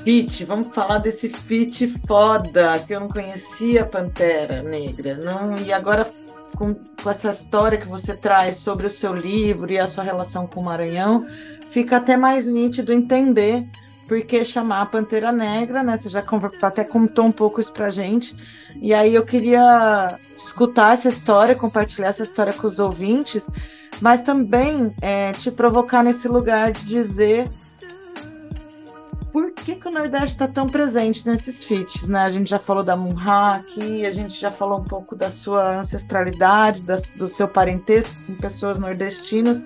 [0.03, 5.57] Fit, vamos falar desse fit foda que eu não conhecia Pantera Negra, não?
[5.57, 6.09] E agora
[6.55, 10.47] com, com essa história que você traz sobre o seu livro e a sua relação
[10.47, 11.25] com o Maranhão,
[11.69, 13.67] fica até mais nítido entender
[14.07, 15.95] por que chamar a Pantera Negra, né?
[15.95, 16.23] Você já
[16.63, 18.35] até contou um pouco isso pra gente.
[18.81, 23.49] E aí eu queria escutar essa história, compartilhar essa história com os ouvintes,
[24.01, 27.47] mas também é, te provocar nesse lugar de dizer
[29.31, 32.19] por que, que o Nordeste está tão presente nesses feats, né?
[32.21, 35.77] A gente já falou da Munha aqui, a gente já falou um pouco da sua
[35.77, 39.63] ancestralidade, da, do seu parentesco com pessoas nordestinas,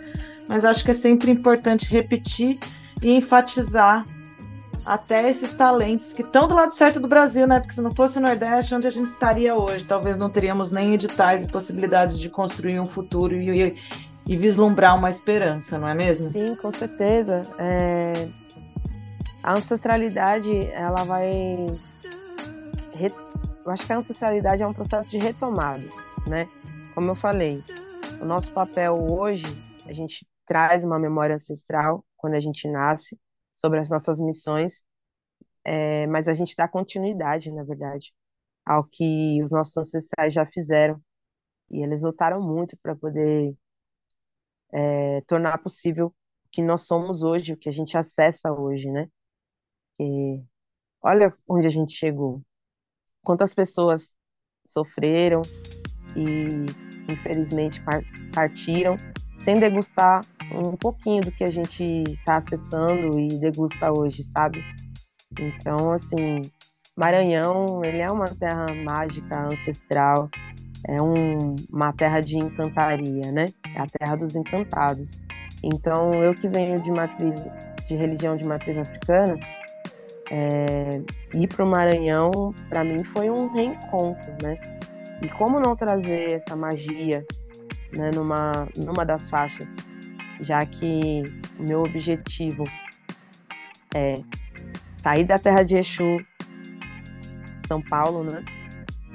[0.48, 2.60] mas acho que é sempre importante repetir
[3.02, 4.06] e enfatizar
[4.86, 7.60] até esses talentos que estão do lado certo do Brasil, né?
[7.60, 9.86] Porque se não fosse o Nordeste, onde a gente estaria hoje?
[9.86, 13.76] Talvez não teríamos nem editais e possibilidades de construir um futuro e,
[14.28, 16.32] e vislumbrar uma esperança, não é mesmo?
[16.32, 17.44] Sim, com certeza.
[17.58, 18.28] É...
[19.44, 21.66] A ancestralidade, ela vai.
[23.66, 25.84] Eu acho que a ancestralidade é um processo de retomada,
[26.30, 26.48] né?
[26.96, 27.62] Como eu falei,
[28.22, 29.44] o nosso papel hoje,
[29.86, 33.20] a gente traz uma memória ancestral quando a gente nasce,
[33.52, 34.82] sobre as nossas missões,
[35.66, 38.14] é, mas a gente dá continuidade, na verdade,
[38.66, 41.02] ao que os nossos ancestrais já fizeram.
[41.70, 43.54] E eles lutaram muito para poder
[44.72, 46.14] é, tornar possível o
[46.50, 49.10] que nós somos hoje, o que a gente acessa hoje, né?
[50.00, 50.42] E
[51.02, 52.42] olha onde a gente chegou.
[53.24, 54.16] Quantas pessoas
[54.66, 55.42] sofreram
[56.16, 57.82] e infelizmente
[58.34, 58.96] partiram
[59.38, 60.22] sem degustar
[60.52, 64.64] um pouquinho do que a gente está acessando e degusta hoje, sabe?
[65.40, 66.42] Então, assim,
[66.96, 70.30] Maranhão, ele é uma terra mágica, ancestral,
[70.88, 73.46] é um, uma terra de encantaria, né?
[73.76, 75.20] É a terra dos encantados.
[75.64, 77.42] Então, eu que venho de matriz,
[77.88, 79.40] de religião de matriz africana,
[80.34, 81.02] é,
[81.36, 84.60] ir para o Maranhão, para mim, foi um reencontro, né?
[85.22, 87.24] E como não trazer essa magia
[87.96, 89.78] né, numa, numa das faixas
[90.40, 91.24] já que
[91.60, 92.66] o meu objetivo
[93.94, 94.16] é
[94.98, 96.26] sair da terra de Exu,
[97.68, 98.44] São Paulo, né?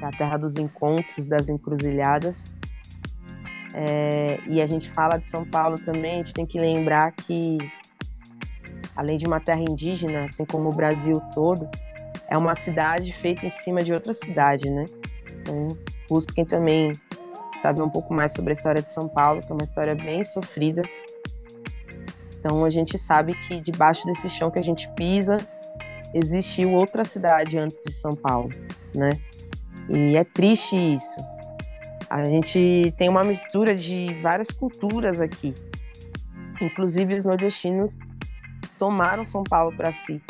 [0.01, 2.45] Da terra dos encontros, das encruzilhadas.
[3.75, 7.59] É, e a gente fala de São Paulo também, a gente tem que lembrar que,
[8.99, 11.67] além de uma terra indígena, assim como o Brasil todo,
[12.29, 14.85] é uma cidade feita em cima de outra cidade, né?
[15.41, 15.69] Então,
[16.11, 16.93] busquem também
[17.63, 20.23] saber um pouco mais sobre a história de São Paulo, que é uma história bem
[20.23, 20.83] sofrida,
[22.39, 25.37] então a gente sabe que debaixo desse chão que a gente pisa
[26.15, 28.51] existiu outra cidade antes de São Paulo,
[28.95, 29.11] né?
[29.89, 31.17] E é triste isso.
[32.09, 35.53] A gente tem uma mistura de várias culturas aqui.
[36.61, 37.99] Inclusive os nordestinos
[38.79, 40.23] tomaram São Paulo para si,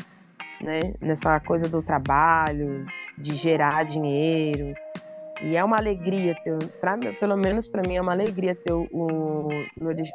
[0.61, 0.95] né?
[1.01, 2.87] Nessa coisa do trabalho,
[3.17, 4.75] de gerar dinheiro.
[5.43, 8.89] E é uma alegria ter, pra, pelo menos para mim é uma alegria ter o,
[8.91, 9.49] o,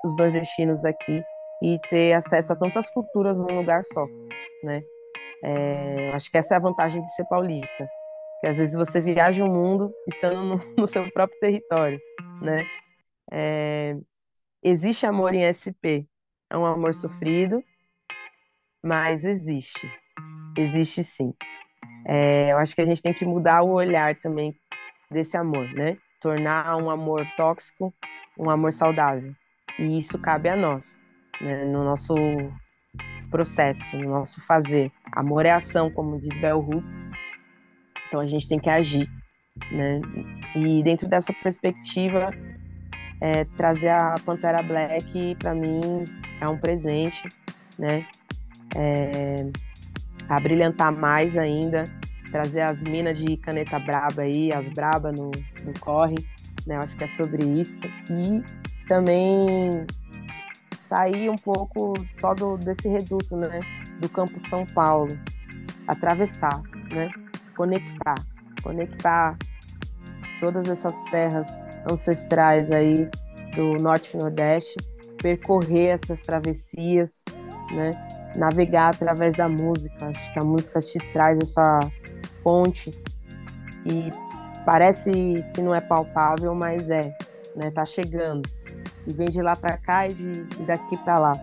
[0.06, 1.24] os nordestinos aqui
[1.62, 4.06] e ter acesso a tantas culturas num lugar só,
[4.64, 4.84] né?
[5.44, 7.88] É, acho que essa é a vantagem de ser paulista,
[8.42, 12.00] que às vezes você viaja o mundo estando no, no seu próprio território,
[12.42, 12.66] né?
[13.32, 13.96] É,
[14.62, 16.06] existe amor em SP,
[16.50, 17.64] é um amor sofrido,
[18.84, 19.90] mas existe,
[20.58, 21.34] existe sim.
[22.06, 24.54] É, eu acho que a gente tem que mudar o olhar também
[25.10, 25.98] desse amor, né?
[26.20, 27.94] Tornar um amor tóxico
[28.38, 29.34] um amor saudável.
[29.80, 31.00] E isso cabe a nós
[31.42, 32.14] né, no nosso
[33.30, 34.92] processo, no nosso fazer.
[35.12, 37.10] Amor é ação, como diz Bell Hooks.
[38.08, 39.10] Então a gente tem que agir,
[39.72, 40.00] né?
[40.56, 42.32] E dentro dessa perspectiva,
[43.20, 46.04] é, trazer a Pantera Black para mim
[46.40, 47.28] é um presente,
[47.80, 48.06] né?
[48.76, 49.46] É,
[50.30, 51.84] a brilhantar mais ainda,
[52.32, 55.32] trazer as minas de caneta braba aí, as braba no,
[55.64, 56.16] no corre,
[56.66, 56.78] né?
[56.78, 57.86] Acho que é sobre isso.
[58.10, 58.44] E
[58.88, 59.86] também
[60.90, 63.60] sair um pouco só do, desse reduto, né?
[64.00, 65.18] Do campo São Paulo,
[65.88, 66.62] atravessar,
[66.92, 67.10] né?
[67.56, 68.16] Conectar,
[68.62, 69.38] conectar
[70.40, 71.48] todas essas terras
[71.90, 73.10] ancestrais aí
[73.56, 74.76] do Norte e Nordeste,
[75.22, 77.24] percorrer essas travessias,
[77.72, 77.92] né?
[78.36, 80.08] Navegar através da música.
[80.08, 81.80] Acho que a música te traz essa
[82.44, 82.92] ponte
[83.84, 84.12] que
[84.66, 85.12] parece
[85.54, 87.16] que não é palpável, mas é,
[87.56, 87.72] né?
[87.72, 88.50] Tá chegando
[89.06, 91.34] e vem de lá para cá e, de, e daqui para lá.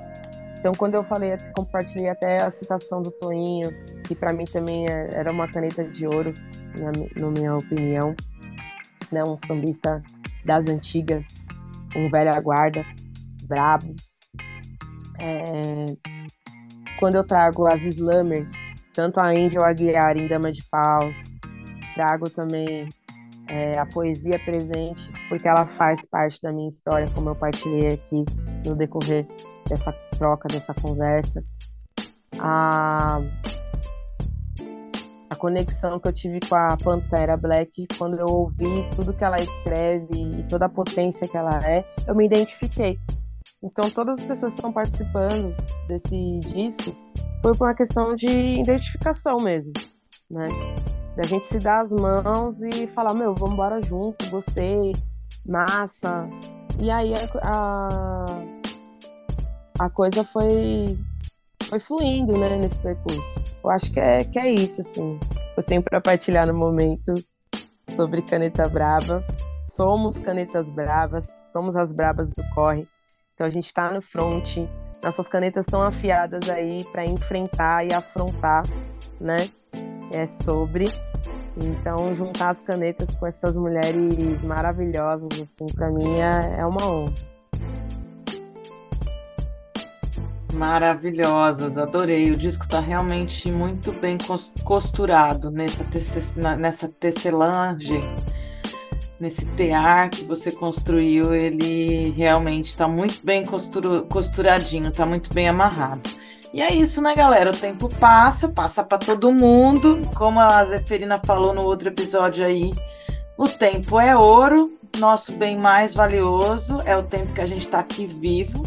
[0.59, 3.71] Então, quando eu falei, compartilhei até a citação do Toinho,
[4.05, 6.35] que para mim também é, era uma caneta de ouro,
[6.79, 8.15] na, na minha opinião,
[9.11, 9.25] né?
[9.25, 10.03] um sambista
[10.45, 11.43] das antigas,
[11.97, 12.85] um velho guarda,
[13.45, 13.95] brabo.
[15.23, 16.20] É...
[17.01, 18.53] Quando eu trago as slammers,
[18.93, 21.31] tanto a Angel Aguiar em Dama de Paus,
[21.95, 22.91] trago também
[23.49, 28.27] é, a poesia presente, porque ela faz parte da minha história, como eu partilhei aqui
[28.67, 29.27] no decorrer
[29.67, 31.43] dessa troca, dessa conversa.
[32.39, 33.19] a,
[35.31, 39.41] a conexão que eu tive com a Pantera Black quando eu ouvi tudo que ela
[39.41, 42.99] escreve e toda a potência que ela é, eu me identifiquei.
[43.63, 45.55] Então todas as pessoas que estão participando
[45.87, 46.97] desse disco
[47.43, 49.73] foi por uma questão de identificação mesmo,
[50.31, 50.49] né?
[51.17, 54.95] Da gente se dar as mãos e falar, meu, vamos embora junto, gostei,
[55.47, 56.29] massa.
[56.79, 58.27] E aí a,
[59.79, 60.99] a, coisa foi
[61.65, 63.41] foi fluindo, né, nesse percurso.
[63.63, 65.21] Eu acho que é, que é isso, assim.
[65.57, 67.15] Eu tenho para partilhar no momento
[67.95, 69.23] sobre Caneta Brava.
[69.63, 72.89] Somos canetas bravas, somos as bravas do corre.
[73.41, 74.59] Então a gente está no front,
[75.03, 78.65] nossas canetas estão afiadas aí para enfrentar e afrontar,
[79.19, 79.49] né?
[80.13, 80.91] É sobre.
[81.57, 87.15] Então juntar as canetas com essas mulheres maravilhosas, assim, para mim é, é uma honra.
[90.53, 92.31] Maravilhosas, adorei.
[92.33, 94.19] O disco está realmente muito bem
[94.63, 95.87] costurado nessa,
[96.59, 98.03] nessa tecelagem,
[99.21, 101.35] nesse tear que você construiu.
[101.35, 103.45] Ele realmente está muito bem
[104.09, 106.09] costuradinho, está muito bem amarrado.
[106.53, 107.51] E é isso, né, galera?
[107.51, 110.09] O tempo passa, passa para todo mundo.
[110.17, 112.73] Como a Zeferina falou no outro episódio aí,
[113.37, 117.79] o tempo é ouro, nosso bem mais valioso é o tempo que a gente está
[117.79, 118.65] aqui vivo.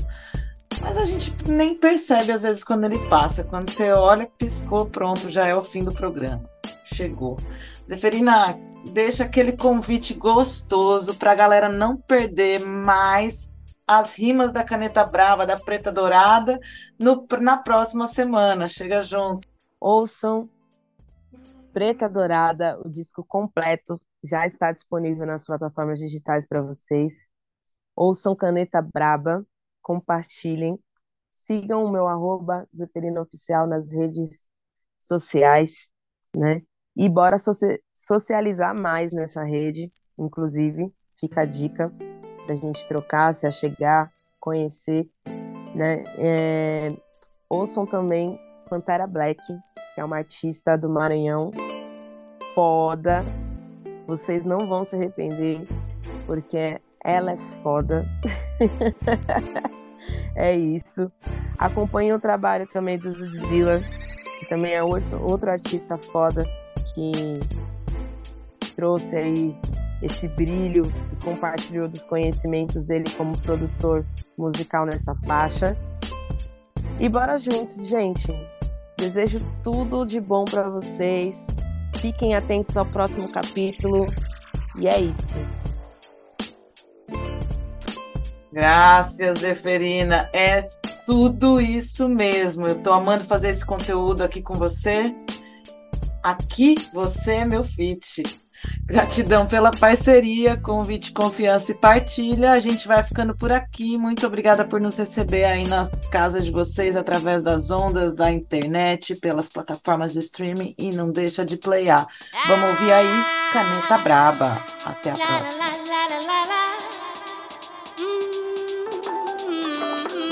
[0.81, 3.43] Mas a gente nem percebe às vezes quando ele passa.
[3.43, 6.43] Quando você olha, piscou, pronto, já é o fim do programa.
[6.85, 7.37] Chegou.
[7.87, 8.57] Zeferina,
[8.91, 13.53] deixa aquele convite gostoso para a galera não perder mais
[13.87, 16.59] as rimas da Caneta Brava, da Preta Dourada,
[16.97, 18.67] no, na próxima semana.
[18.67, 19.47] Chega junto.
[19.79, 20.49] Ouçam
[21.73, 27.27] Preta Dourada, o disco completo já está disponível nas plataformas digitais para vocês.
[27.95, 29.45] Ouçam Caneta Braba,
[29.81, 30.79] compartilhem,
[31.31, 32.67] sigam o meu arroba
[33.21, 34.47] Oficial nas redes
[34.99, 35.89] sociais,
[36.35, 36.61] né?
[36.95, 37.37] E bora
[37.93, 41.91] socializar mais nessa rede, inclusive, fica a dica
[42.45, 45.09] para a gente trocar, se achegar, conhecer,
[45.73, 46.03] né?
[46.19, 46.93] É...
[47.49, 48.39] Ouçam também
[48.69, 49.41] Pantera Black,
[49.95, 51.51] que é uma artista do Maranhão,
[52.53, 53.25] foda.
[54.05, 55.67] Vocês não vão se arrepender,
[56.27, 58.05] porque ela é foda.
[60.35, 61.11] é isso.
[61.57, 63.81] Acompanhe o trabalho também do Zudzilla,
[64.39, 66.43] que também é outro, outro artista foda
[66.91, 67.11] que
[68.75, 69.55] trouxe aí
[70.01, 74.05] esse brilho e compartilhou dos conhecimentos dele como produtor
[74.37, 75.77] musical nessa faixa.
[76.99, 78.31] E bora juntos, gente.
[78.97, 81.47] Desejo tudo de bom para vocês.
[81.99, 84.07] Fiquem atentos ao próximo capítulo.
[84.77, 85.37] E é isso.
[88.51, 90.29] Graças, Zeferina.
[90.31, 90.65] É
[91.05, 92.67] tudo isso mesmo.
[92.67, 95.13] Eu estou amando fazer esse conteúdo aqui com você.
[96.23, 98.23] Aqui você é meu fit.
[98.85, 102.53] Gratidão pela parceria, convite, confiança e partilha.
[102.53, 103.97] A gente vai ficando por aqui.
[103.97, 109.15] Muito obrigada por nos receber aí nas casas de vocês através das ondas da internet,
[109.17, 112.07] pelas plataformas de streaming e não deixa de playar.
[112.47, 114.63] Vamos ouvir aí Caneta Braba.
[114.85, 115.73] Até a próxima.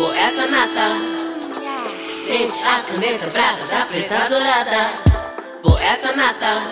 [0.01, 0.87] poeta nata.
[2.09, 5.10] Sente a caneta brava da preta dourada.
[5.61, 6.71] Poeta nata.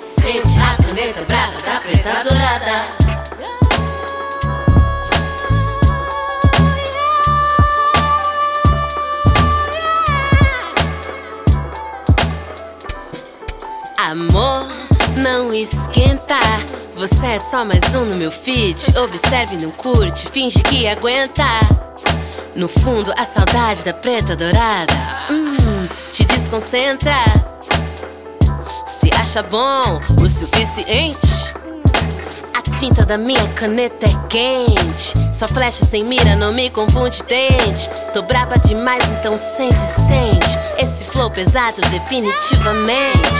[0.00, 3.10] Sente a caneta brava da preta dourada.
[13.98, 14.66] Amor,
[15.16, 16.38] não esquenta.
[16.96, 18.96] Você é só mais um no meu feed.
[18.98, 21.44] Observe, não curte, finge que aguenta.
[22.54, 24.92] No fundo, a saudade da preta dourada
[25.30, 25.59] hum,
[26.10, 27.14] te desconcentra.
[28.86, 31.18] Se acha bom o suficiente.
[32.52, 35.14] A tinta da minha caneta é quente.
[35.32, 37.88] Só flecha sem mira não me confunde dente.
[38.12, 40.58] Tô braba demais, então sente, sente.
[40.78, 43.30] Esse flow pesado, definitivamente.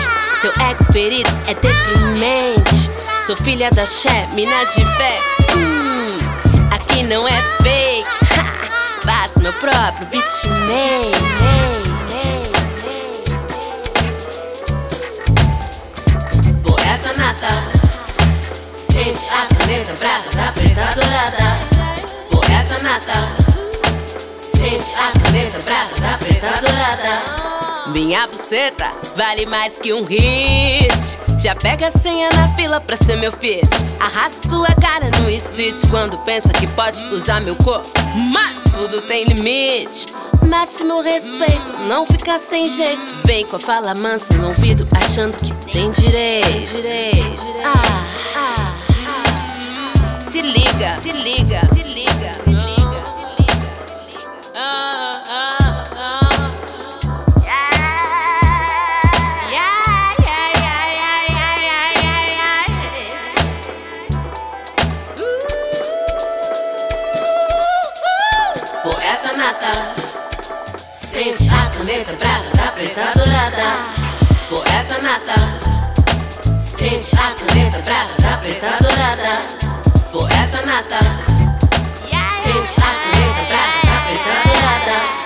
[0.41, 2.91] Teu ego ferido é deprimente.
[3.27, 5.21] Sou filha da Xé, mina de fé.
[5.57, 6.17] Hum,
[6.71, 8.07] aqui não é fake.
[9.05, 11.80] Faço meu próprio beatman.
[18.73, 21.59] Sente a caneta brava da preta dourada.
[22.31, 23.33] Poeta nata,
[24.39, 27.91] sente a caneta brava da preta dourada.
[27.93, 31.19] Minha buceta vale mais que um hit.
[31.39, 33.67] Já pega a senha na fila pra ser meu fit.
[33.99, 37.89] Arrasta tua cara no street quando pensa que pode usar meu corpo.
[38.31, 40.07] Mas tudo tem limite.
[40.47, 43.20] máximo respeito, não fica sem jeito.
[43.31, 46.75] Vem com a fala mansa no ouvido, achando que tem direito.
[47.65, 48.05] Ah,
[48.35, 48.75] ah,
[49.07, 50.19] ah.
[50.19, 53.01] Se liga, se liga, se liga, se liga.
[68.83, 69.95] Poeta nata,
[70.93, 72.50] sente a caneta brava
[72.81, 73.69] preta dourada.
[74.49, 75.35] Poeta nata,
[76.59, 79.43] sente a caneta brava da preta dourada.
[80.11, 80.99] Poeta nata,
[82.43, 85.20] sente a caneta brava da preta dourada.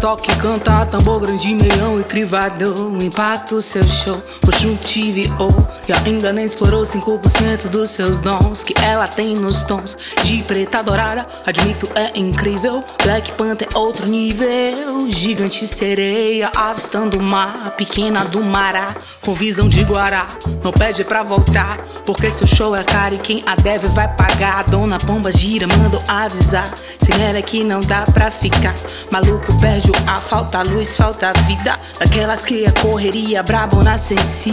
[0.00, 3.00] Toque, canta, tambor grande, meião e crivador.
[3.02, 4.20] Impacto seu show,
[4.68, 5.50] TV ou
[5.88, 9.96] E ainda nem explorou 5% dos seus dons Que ela tem nos tons.
[10.22, 12.84] De preta dourada Admito, é incrível.
[13.02, 15.10] Black Panther, outro nível.
[15.10, 20.26] Gigante sereia, avistando o mar Pequena do Mará, com visão de Guará.
[20.62, 24.64] Não pede pra voltar, porque seu show é caro E quem a deve vai pagar.
[24.64, 26.70] Dona Pomba gira, mandou avisar.
[27.00, 28.74] Sem ela é que não dá pra ficar.
[29.10, 31.78] Maluco perde o ar, falta luz, falta vida.
[31.98, 34.49] Daquelas que é correria, brabona sensível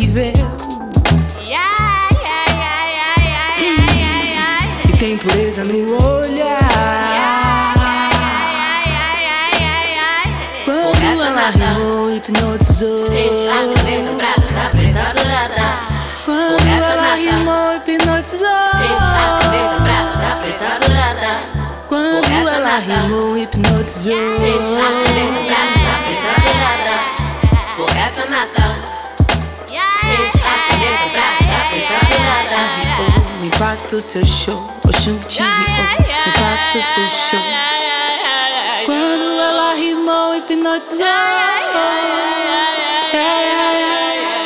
[4.86, 7.74] E tem pureza no olhar.
[10.66, 13.08] Quando ela rimou, hipnotizou.
[13.08, 15.66] Sente a caneta brava da preta dourada.
[16.26, 18.48] Quando ela rimou, hipnotizou.
[18.74, 21.32] Sente a caneta brava da preta dourada.
[21.88, 24.38] Quando ela rimou, hipnotizou.
[24.38, 25.87] Sente a caneta brava
[30.98, 33.96] a caneta brava da preta dourada.
[33.96, 37.40] O seu show, Oxum que te guiou O impacto seu show
[38.86, 41.06] Quando ela rimou, hipnotizou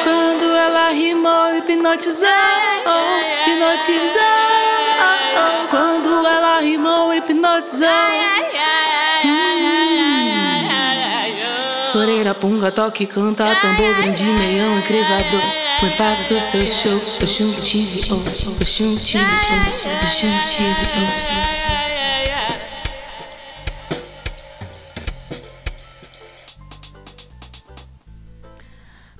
[0.04, 2.28] Quando ela rimou, hipnotizou
[3.48, 4.22] Hipnotizou
[5.70, 7.88] Quando ela rimou, hipnotizou
[11.92, 15.84] Coreira, punga, toque, canta, tambor, grande, meião e crivador.
[15.84, 18.20] O impacto do seu show, guiou, Oxum que te guiou,
[18.62, 19.42] Oxum que te guiou.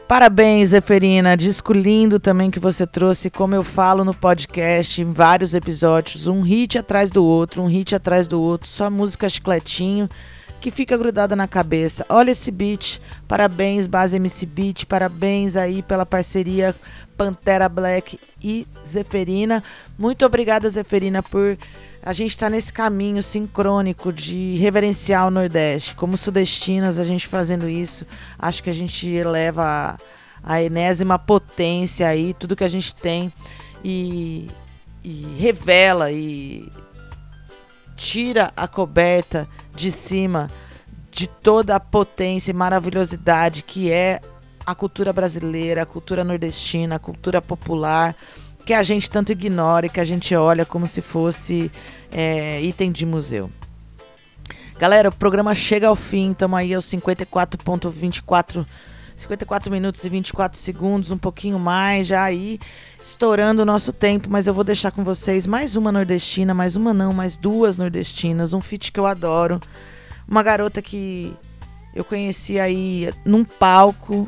[0.08, 1.38] Parabéns, Zeferina.
[1.38, 6.42] Disco lindo também que você trouxe, como eu falo no podcast, em vários episódios, um
[6.42, 10.10] hit atrás do outro, um hit atrás do outro, só música chicletinho
[10.62, 12.06] que fica grudada na cabeça.
[12.08, 13.02] Olha esse beat.
[13.28, 14.86] Parabéns, Base MC Beat.
[14.86, 16.74] Parabéns aí pela parceria
[17.18, 19.64] Pantera Black e Zeferina.
[19.98, 21.58] Muito obrigada, Zeferina, por
[22.04, 25.96] a gente estar nesse caminho sincrônico de reverenciar o Nordeste.
[25.96, 28.06] Como sudestinas, a gente fazendo isso,
[28.38, 29.98] acho que a gente eleva a,
[30.44, 33.34] a enésima potência aí, tudo que a gente tem
[33.84, 34.48] e,
[35.04, 36.72] e revela e
[37.96, 40.50] tira a coberta de cima
[41.12, 44.22] de toda a potência e maravilhosidade que é
[44.66, 48.16] a cultura brasileira, a cultura nordestina, a cultura popular,
[48.66, 51.72] que a gente tanto ignora e que a gente olha como se fosse
[52.12, 53.50] é, item de museu.
[54.78, 58.66] Galera, o programa chega ao fim, estamos aí aos 54.24
[59.22, 62.60] 54 minutos e 24 segundos, um pouquinho mais, já aí
[63.02, 66.94] estourando o nosso tempo, mas eu vou deixar com vocês mais uma nordestina, mais uma
[66.94, 69.60] não, mais duas nordestinas, um feat que eu adoro.
[70.28, 71.36] Uma garota que
[71.94, 74.28] eu conheci aí num palco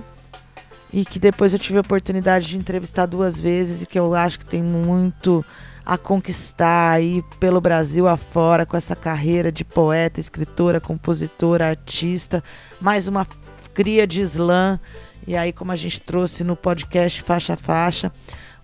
[0.91, 4.39] e que depois eu tive a oportunidade de entrevistar duas vezes e que eu acho
[4.39, 5.43] que tem muito
[5.85, 12.43] a conquistar aí pelo Brasil afora com essa carreira de poeta, escritora, compositora, artista,
[12.79, 13.25] mais uma
[13.73, 14.79] cria de slam
[15.25, 18.11] e aí como a gente trouxe no podcast faixa a faixa,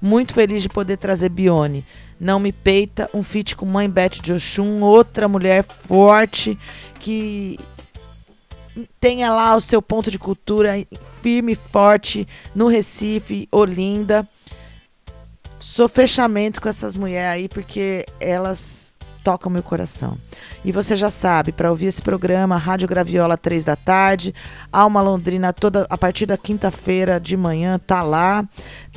[0.01, 1.85] muito feliz de poder trazer Bione.
[2.19, 6.57] Não me peita, um feat com Mãe Beth de Oxum, outra mulher forte
[6.99, 7.57] que
[8.99, 10.85] tenha lá o seu ponto de cultura
[11.21, 14.27] firme e forte no Recife, Olinda.
[15.59, 18.88] Sou fechamento com essas mulheres aí, porque elas
[19.23, 20.17] toca o meu coração.
[20.63, 24.33] E você já sabe, para ouvir esse programa, Rádio Graviola, 3 da tarde,
[24.71, 28.45] Alma Londrina, toda a partir da quinta-feira de manhã, tá lá.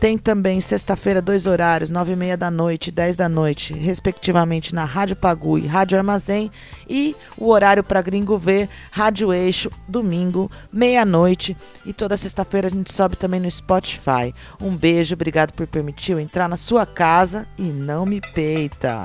[0.01, 4.75] Tem também sexta-feira, dois horários, nove e meia da noite e dez da noite, respectivamente,
[4.75, 6.51] na Rádio Pagu e Rádio Armazém.
[6.89, 11.57] E o horário para Gringo ver, Rádio Eixo, domingo, meia-noite.
[11.87, 14.35] E toda sexta-feira a gente sobe também no Spotify.
[14.61, 19.05] Um beijo, obrigado por permitir eu entrar na sua casa e não me peita.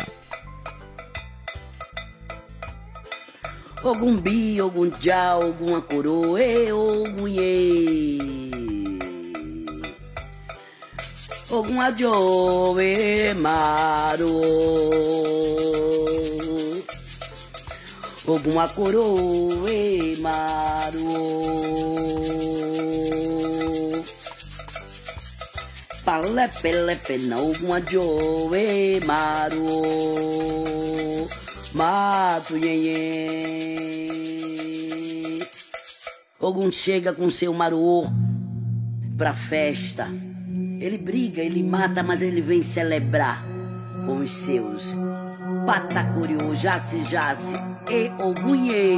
[3.84, 8.18] Ogum bi, ogum já, ogum coroa, ogum ye.
[11.52, 14.42] Ogum ajoe maro.
[18.28, 21.14] Ogum coroa maro.
[26.04, 30.67] Palepe lepe na ogum ajoe maro.
[31.74, 34.08] Mato iê,
[36.40, 38.08] Ogum chega com seu maruô
[39.18, 40.08] pra festa.
[40.80, 43.44] Ele briga, ele mata, mas ele vem celebrar
[44.06, 44.96] com os seus.
[45.66, 47.56] Patacuriô, jace, jace
[47.92, 48.96] e ogunhê.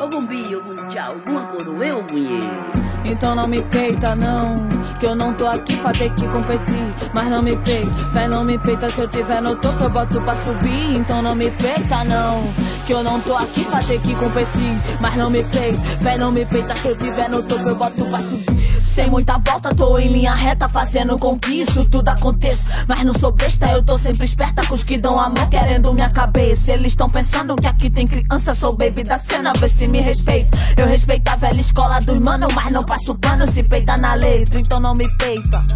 [0.00, 2.40] Ogumbi, ogum tchau, ogum acoroê, ogunhê.
[3.04, 4.73] Então não me peita, não.
[5.04, 6.94] Que eu não tô aqui pra ter que competir.
[7.12, 8.88] Mas não me peita, fé não me peita.
[8.88, 10.96] Se eu tiver no topo, eu boto pra subir.
[10.96, 12.54] Então não me peita, não.
[12.86, 14.74] Que eu não tô aqui pra ter que competir.
[15.02, 16.74] Mas não me peita, fé não me peita.
[16.76, 18.63] Se eu tiver no topo, eu boto pra subir.
[18.94, 22.68] Sem muita volta, tô em linha reta, fazendo com que isso tudo aconteça.
[22.86, 25.92] Mas não sou besta, eu tô sempre esperta com os que dão a mão, querendo
[25.92, 26.70] minha cabeça.
[26.70, 30.56] Eles estão pensando que aqui tem criança, sou baby da cena, vê se me respeita.
[30.76, 34.60] Eu respeito a velha escola dos manos, mas não passo pano se peita na letra,
[34.60, 35.66] então não me peita.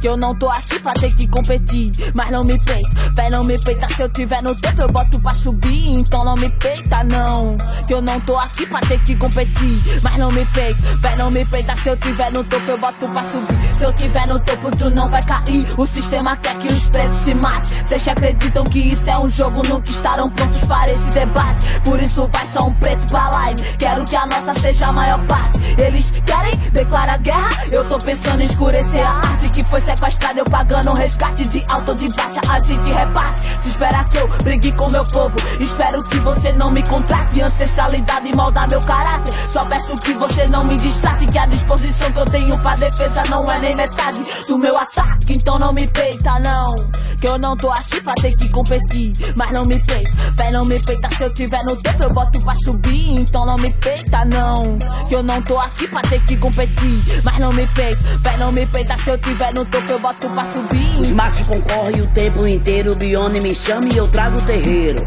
[0.00, 1.92] Que eu não tô aqui pra ter que competir.
[2.14, 3.88] Mas não me peita, véi, não me peita.
[3.94, 5.90] Se eu tiver no topo, eu boto pra subir.
[5.90, 7.56] Então não me peita, não.
[7.86, 10.00] Que eu não tô aqui pra ter que competir.
[10.02, 11.74] Mas não me peita, véi, não me peita.
[11.76, 13.74] Se eu tiver no topo, eu boto pra subir.
[13.74, 15.66] Se eu tiver no topo, tu não vai cair.
[15.76, 17.70] O sistema quer que os pretos se matem.
[17.84, 21.80] Vocês acreditam que isso é um jogo, nunca estarão prontos para esse debate.
[21.84, 23.62] Por isso vai só um preto pra live.
[23.78, 25.58] Quero que a nossa seja a maior parte.
[25.78, 27.66] Eles querem declarar guerra.
[27.70, 31.64] Eu tô pensando em escurecer a arte que foi sequestrado, eu pagando um resgate de
[31.68, 33.40] alto ou de baixa, a gente reparte.
[33.58, 37.40] Se espera que eu brigue com meu povo, espero que você não me contrate.
[37.40, 39.32] Ancestralidade moldar meu caráter.
[39.48, 43.24] Só peço que você não me distrate, que a disposição que eu tenho pra defesa
[43.30, 45.34] não é nem metade do meu ataque.
[45.34, 46.90] Então não me peita, não.
[47.20, 50.10] Que eu não tô aqui pra ter que competir, mas não me peita.
[50.36, 53.20] Pé não me peita, se eu tiver no topo eu boto pra subir.
[53.20, 54.78] Então não me peita, não.
[55.08, 57.98] Que eu não tô aqui pra ter que competir, mas não me peita.
[58.22, 60.98] Pé não me peita, se eu tiver no topo eu boto pra subir.
[60.98, 65.06] Os machos concorrem o tempo inteiro, Bione me chama e eu trago o terreiro.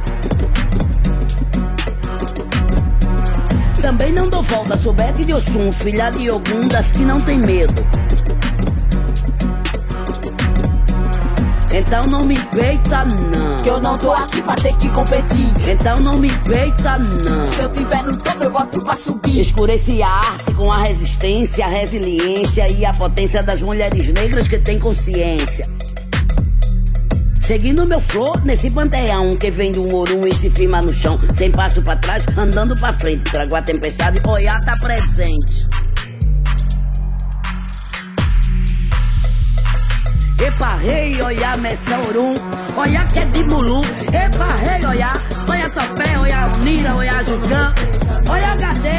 [3.82, 7.39] Também não dou volta, sou Bete de Oxum, filha de Ogum das que não tem
[7.39, 7.84] medo.
[11.74, 13.57] Então não me peita não.
[13.57, 15.51] Que eu não tô aqui pra ter que competir.
[15.69, 17.47] Então não me peita não.
[17.47, 19.39] Se eu tiver no topo, eu boto pra subir.
[19.39, 24.57] Escureci a arte com a resistência, a resiliência e a potência das mulheres negras que
[24.57, 25.67] têm consciência.
[27.39, 31.51] Seguindo meu flow nesse panteão que vem do ouro e se firma no chão, sem
[31.51, 33.24] passo pra trás, andando pra frente.
[33.26, 35.67] Trago a tempestade, olhar tá presente.
[40.41, 42.33] Epa, rei, olha, Messaurum,
[42.75, 43.81] olha que é de Mulu.
[44.11, 45.13] Epa, rei, olha,
[45.47, 47.73] olha Topé, olha Unira, olha Jugã,
[48.27, 48.89] olha HD,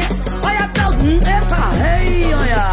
[0.41, 1.17] olha Taldum.
[1.17, 2.72] Epa, rei, olha.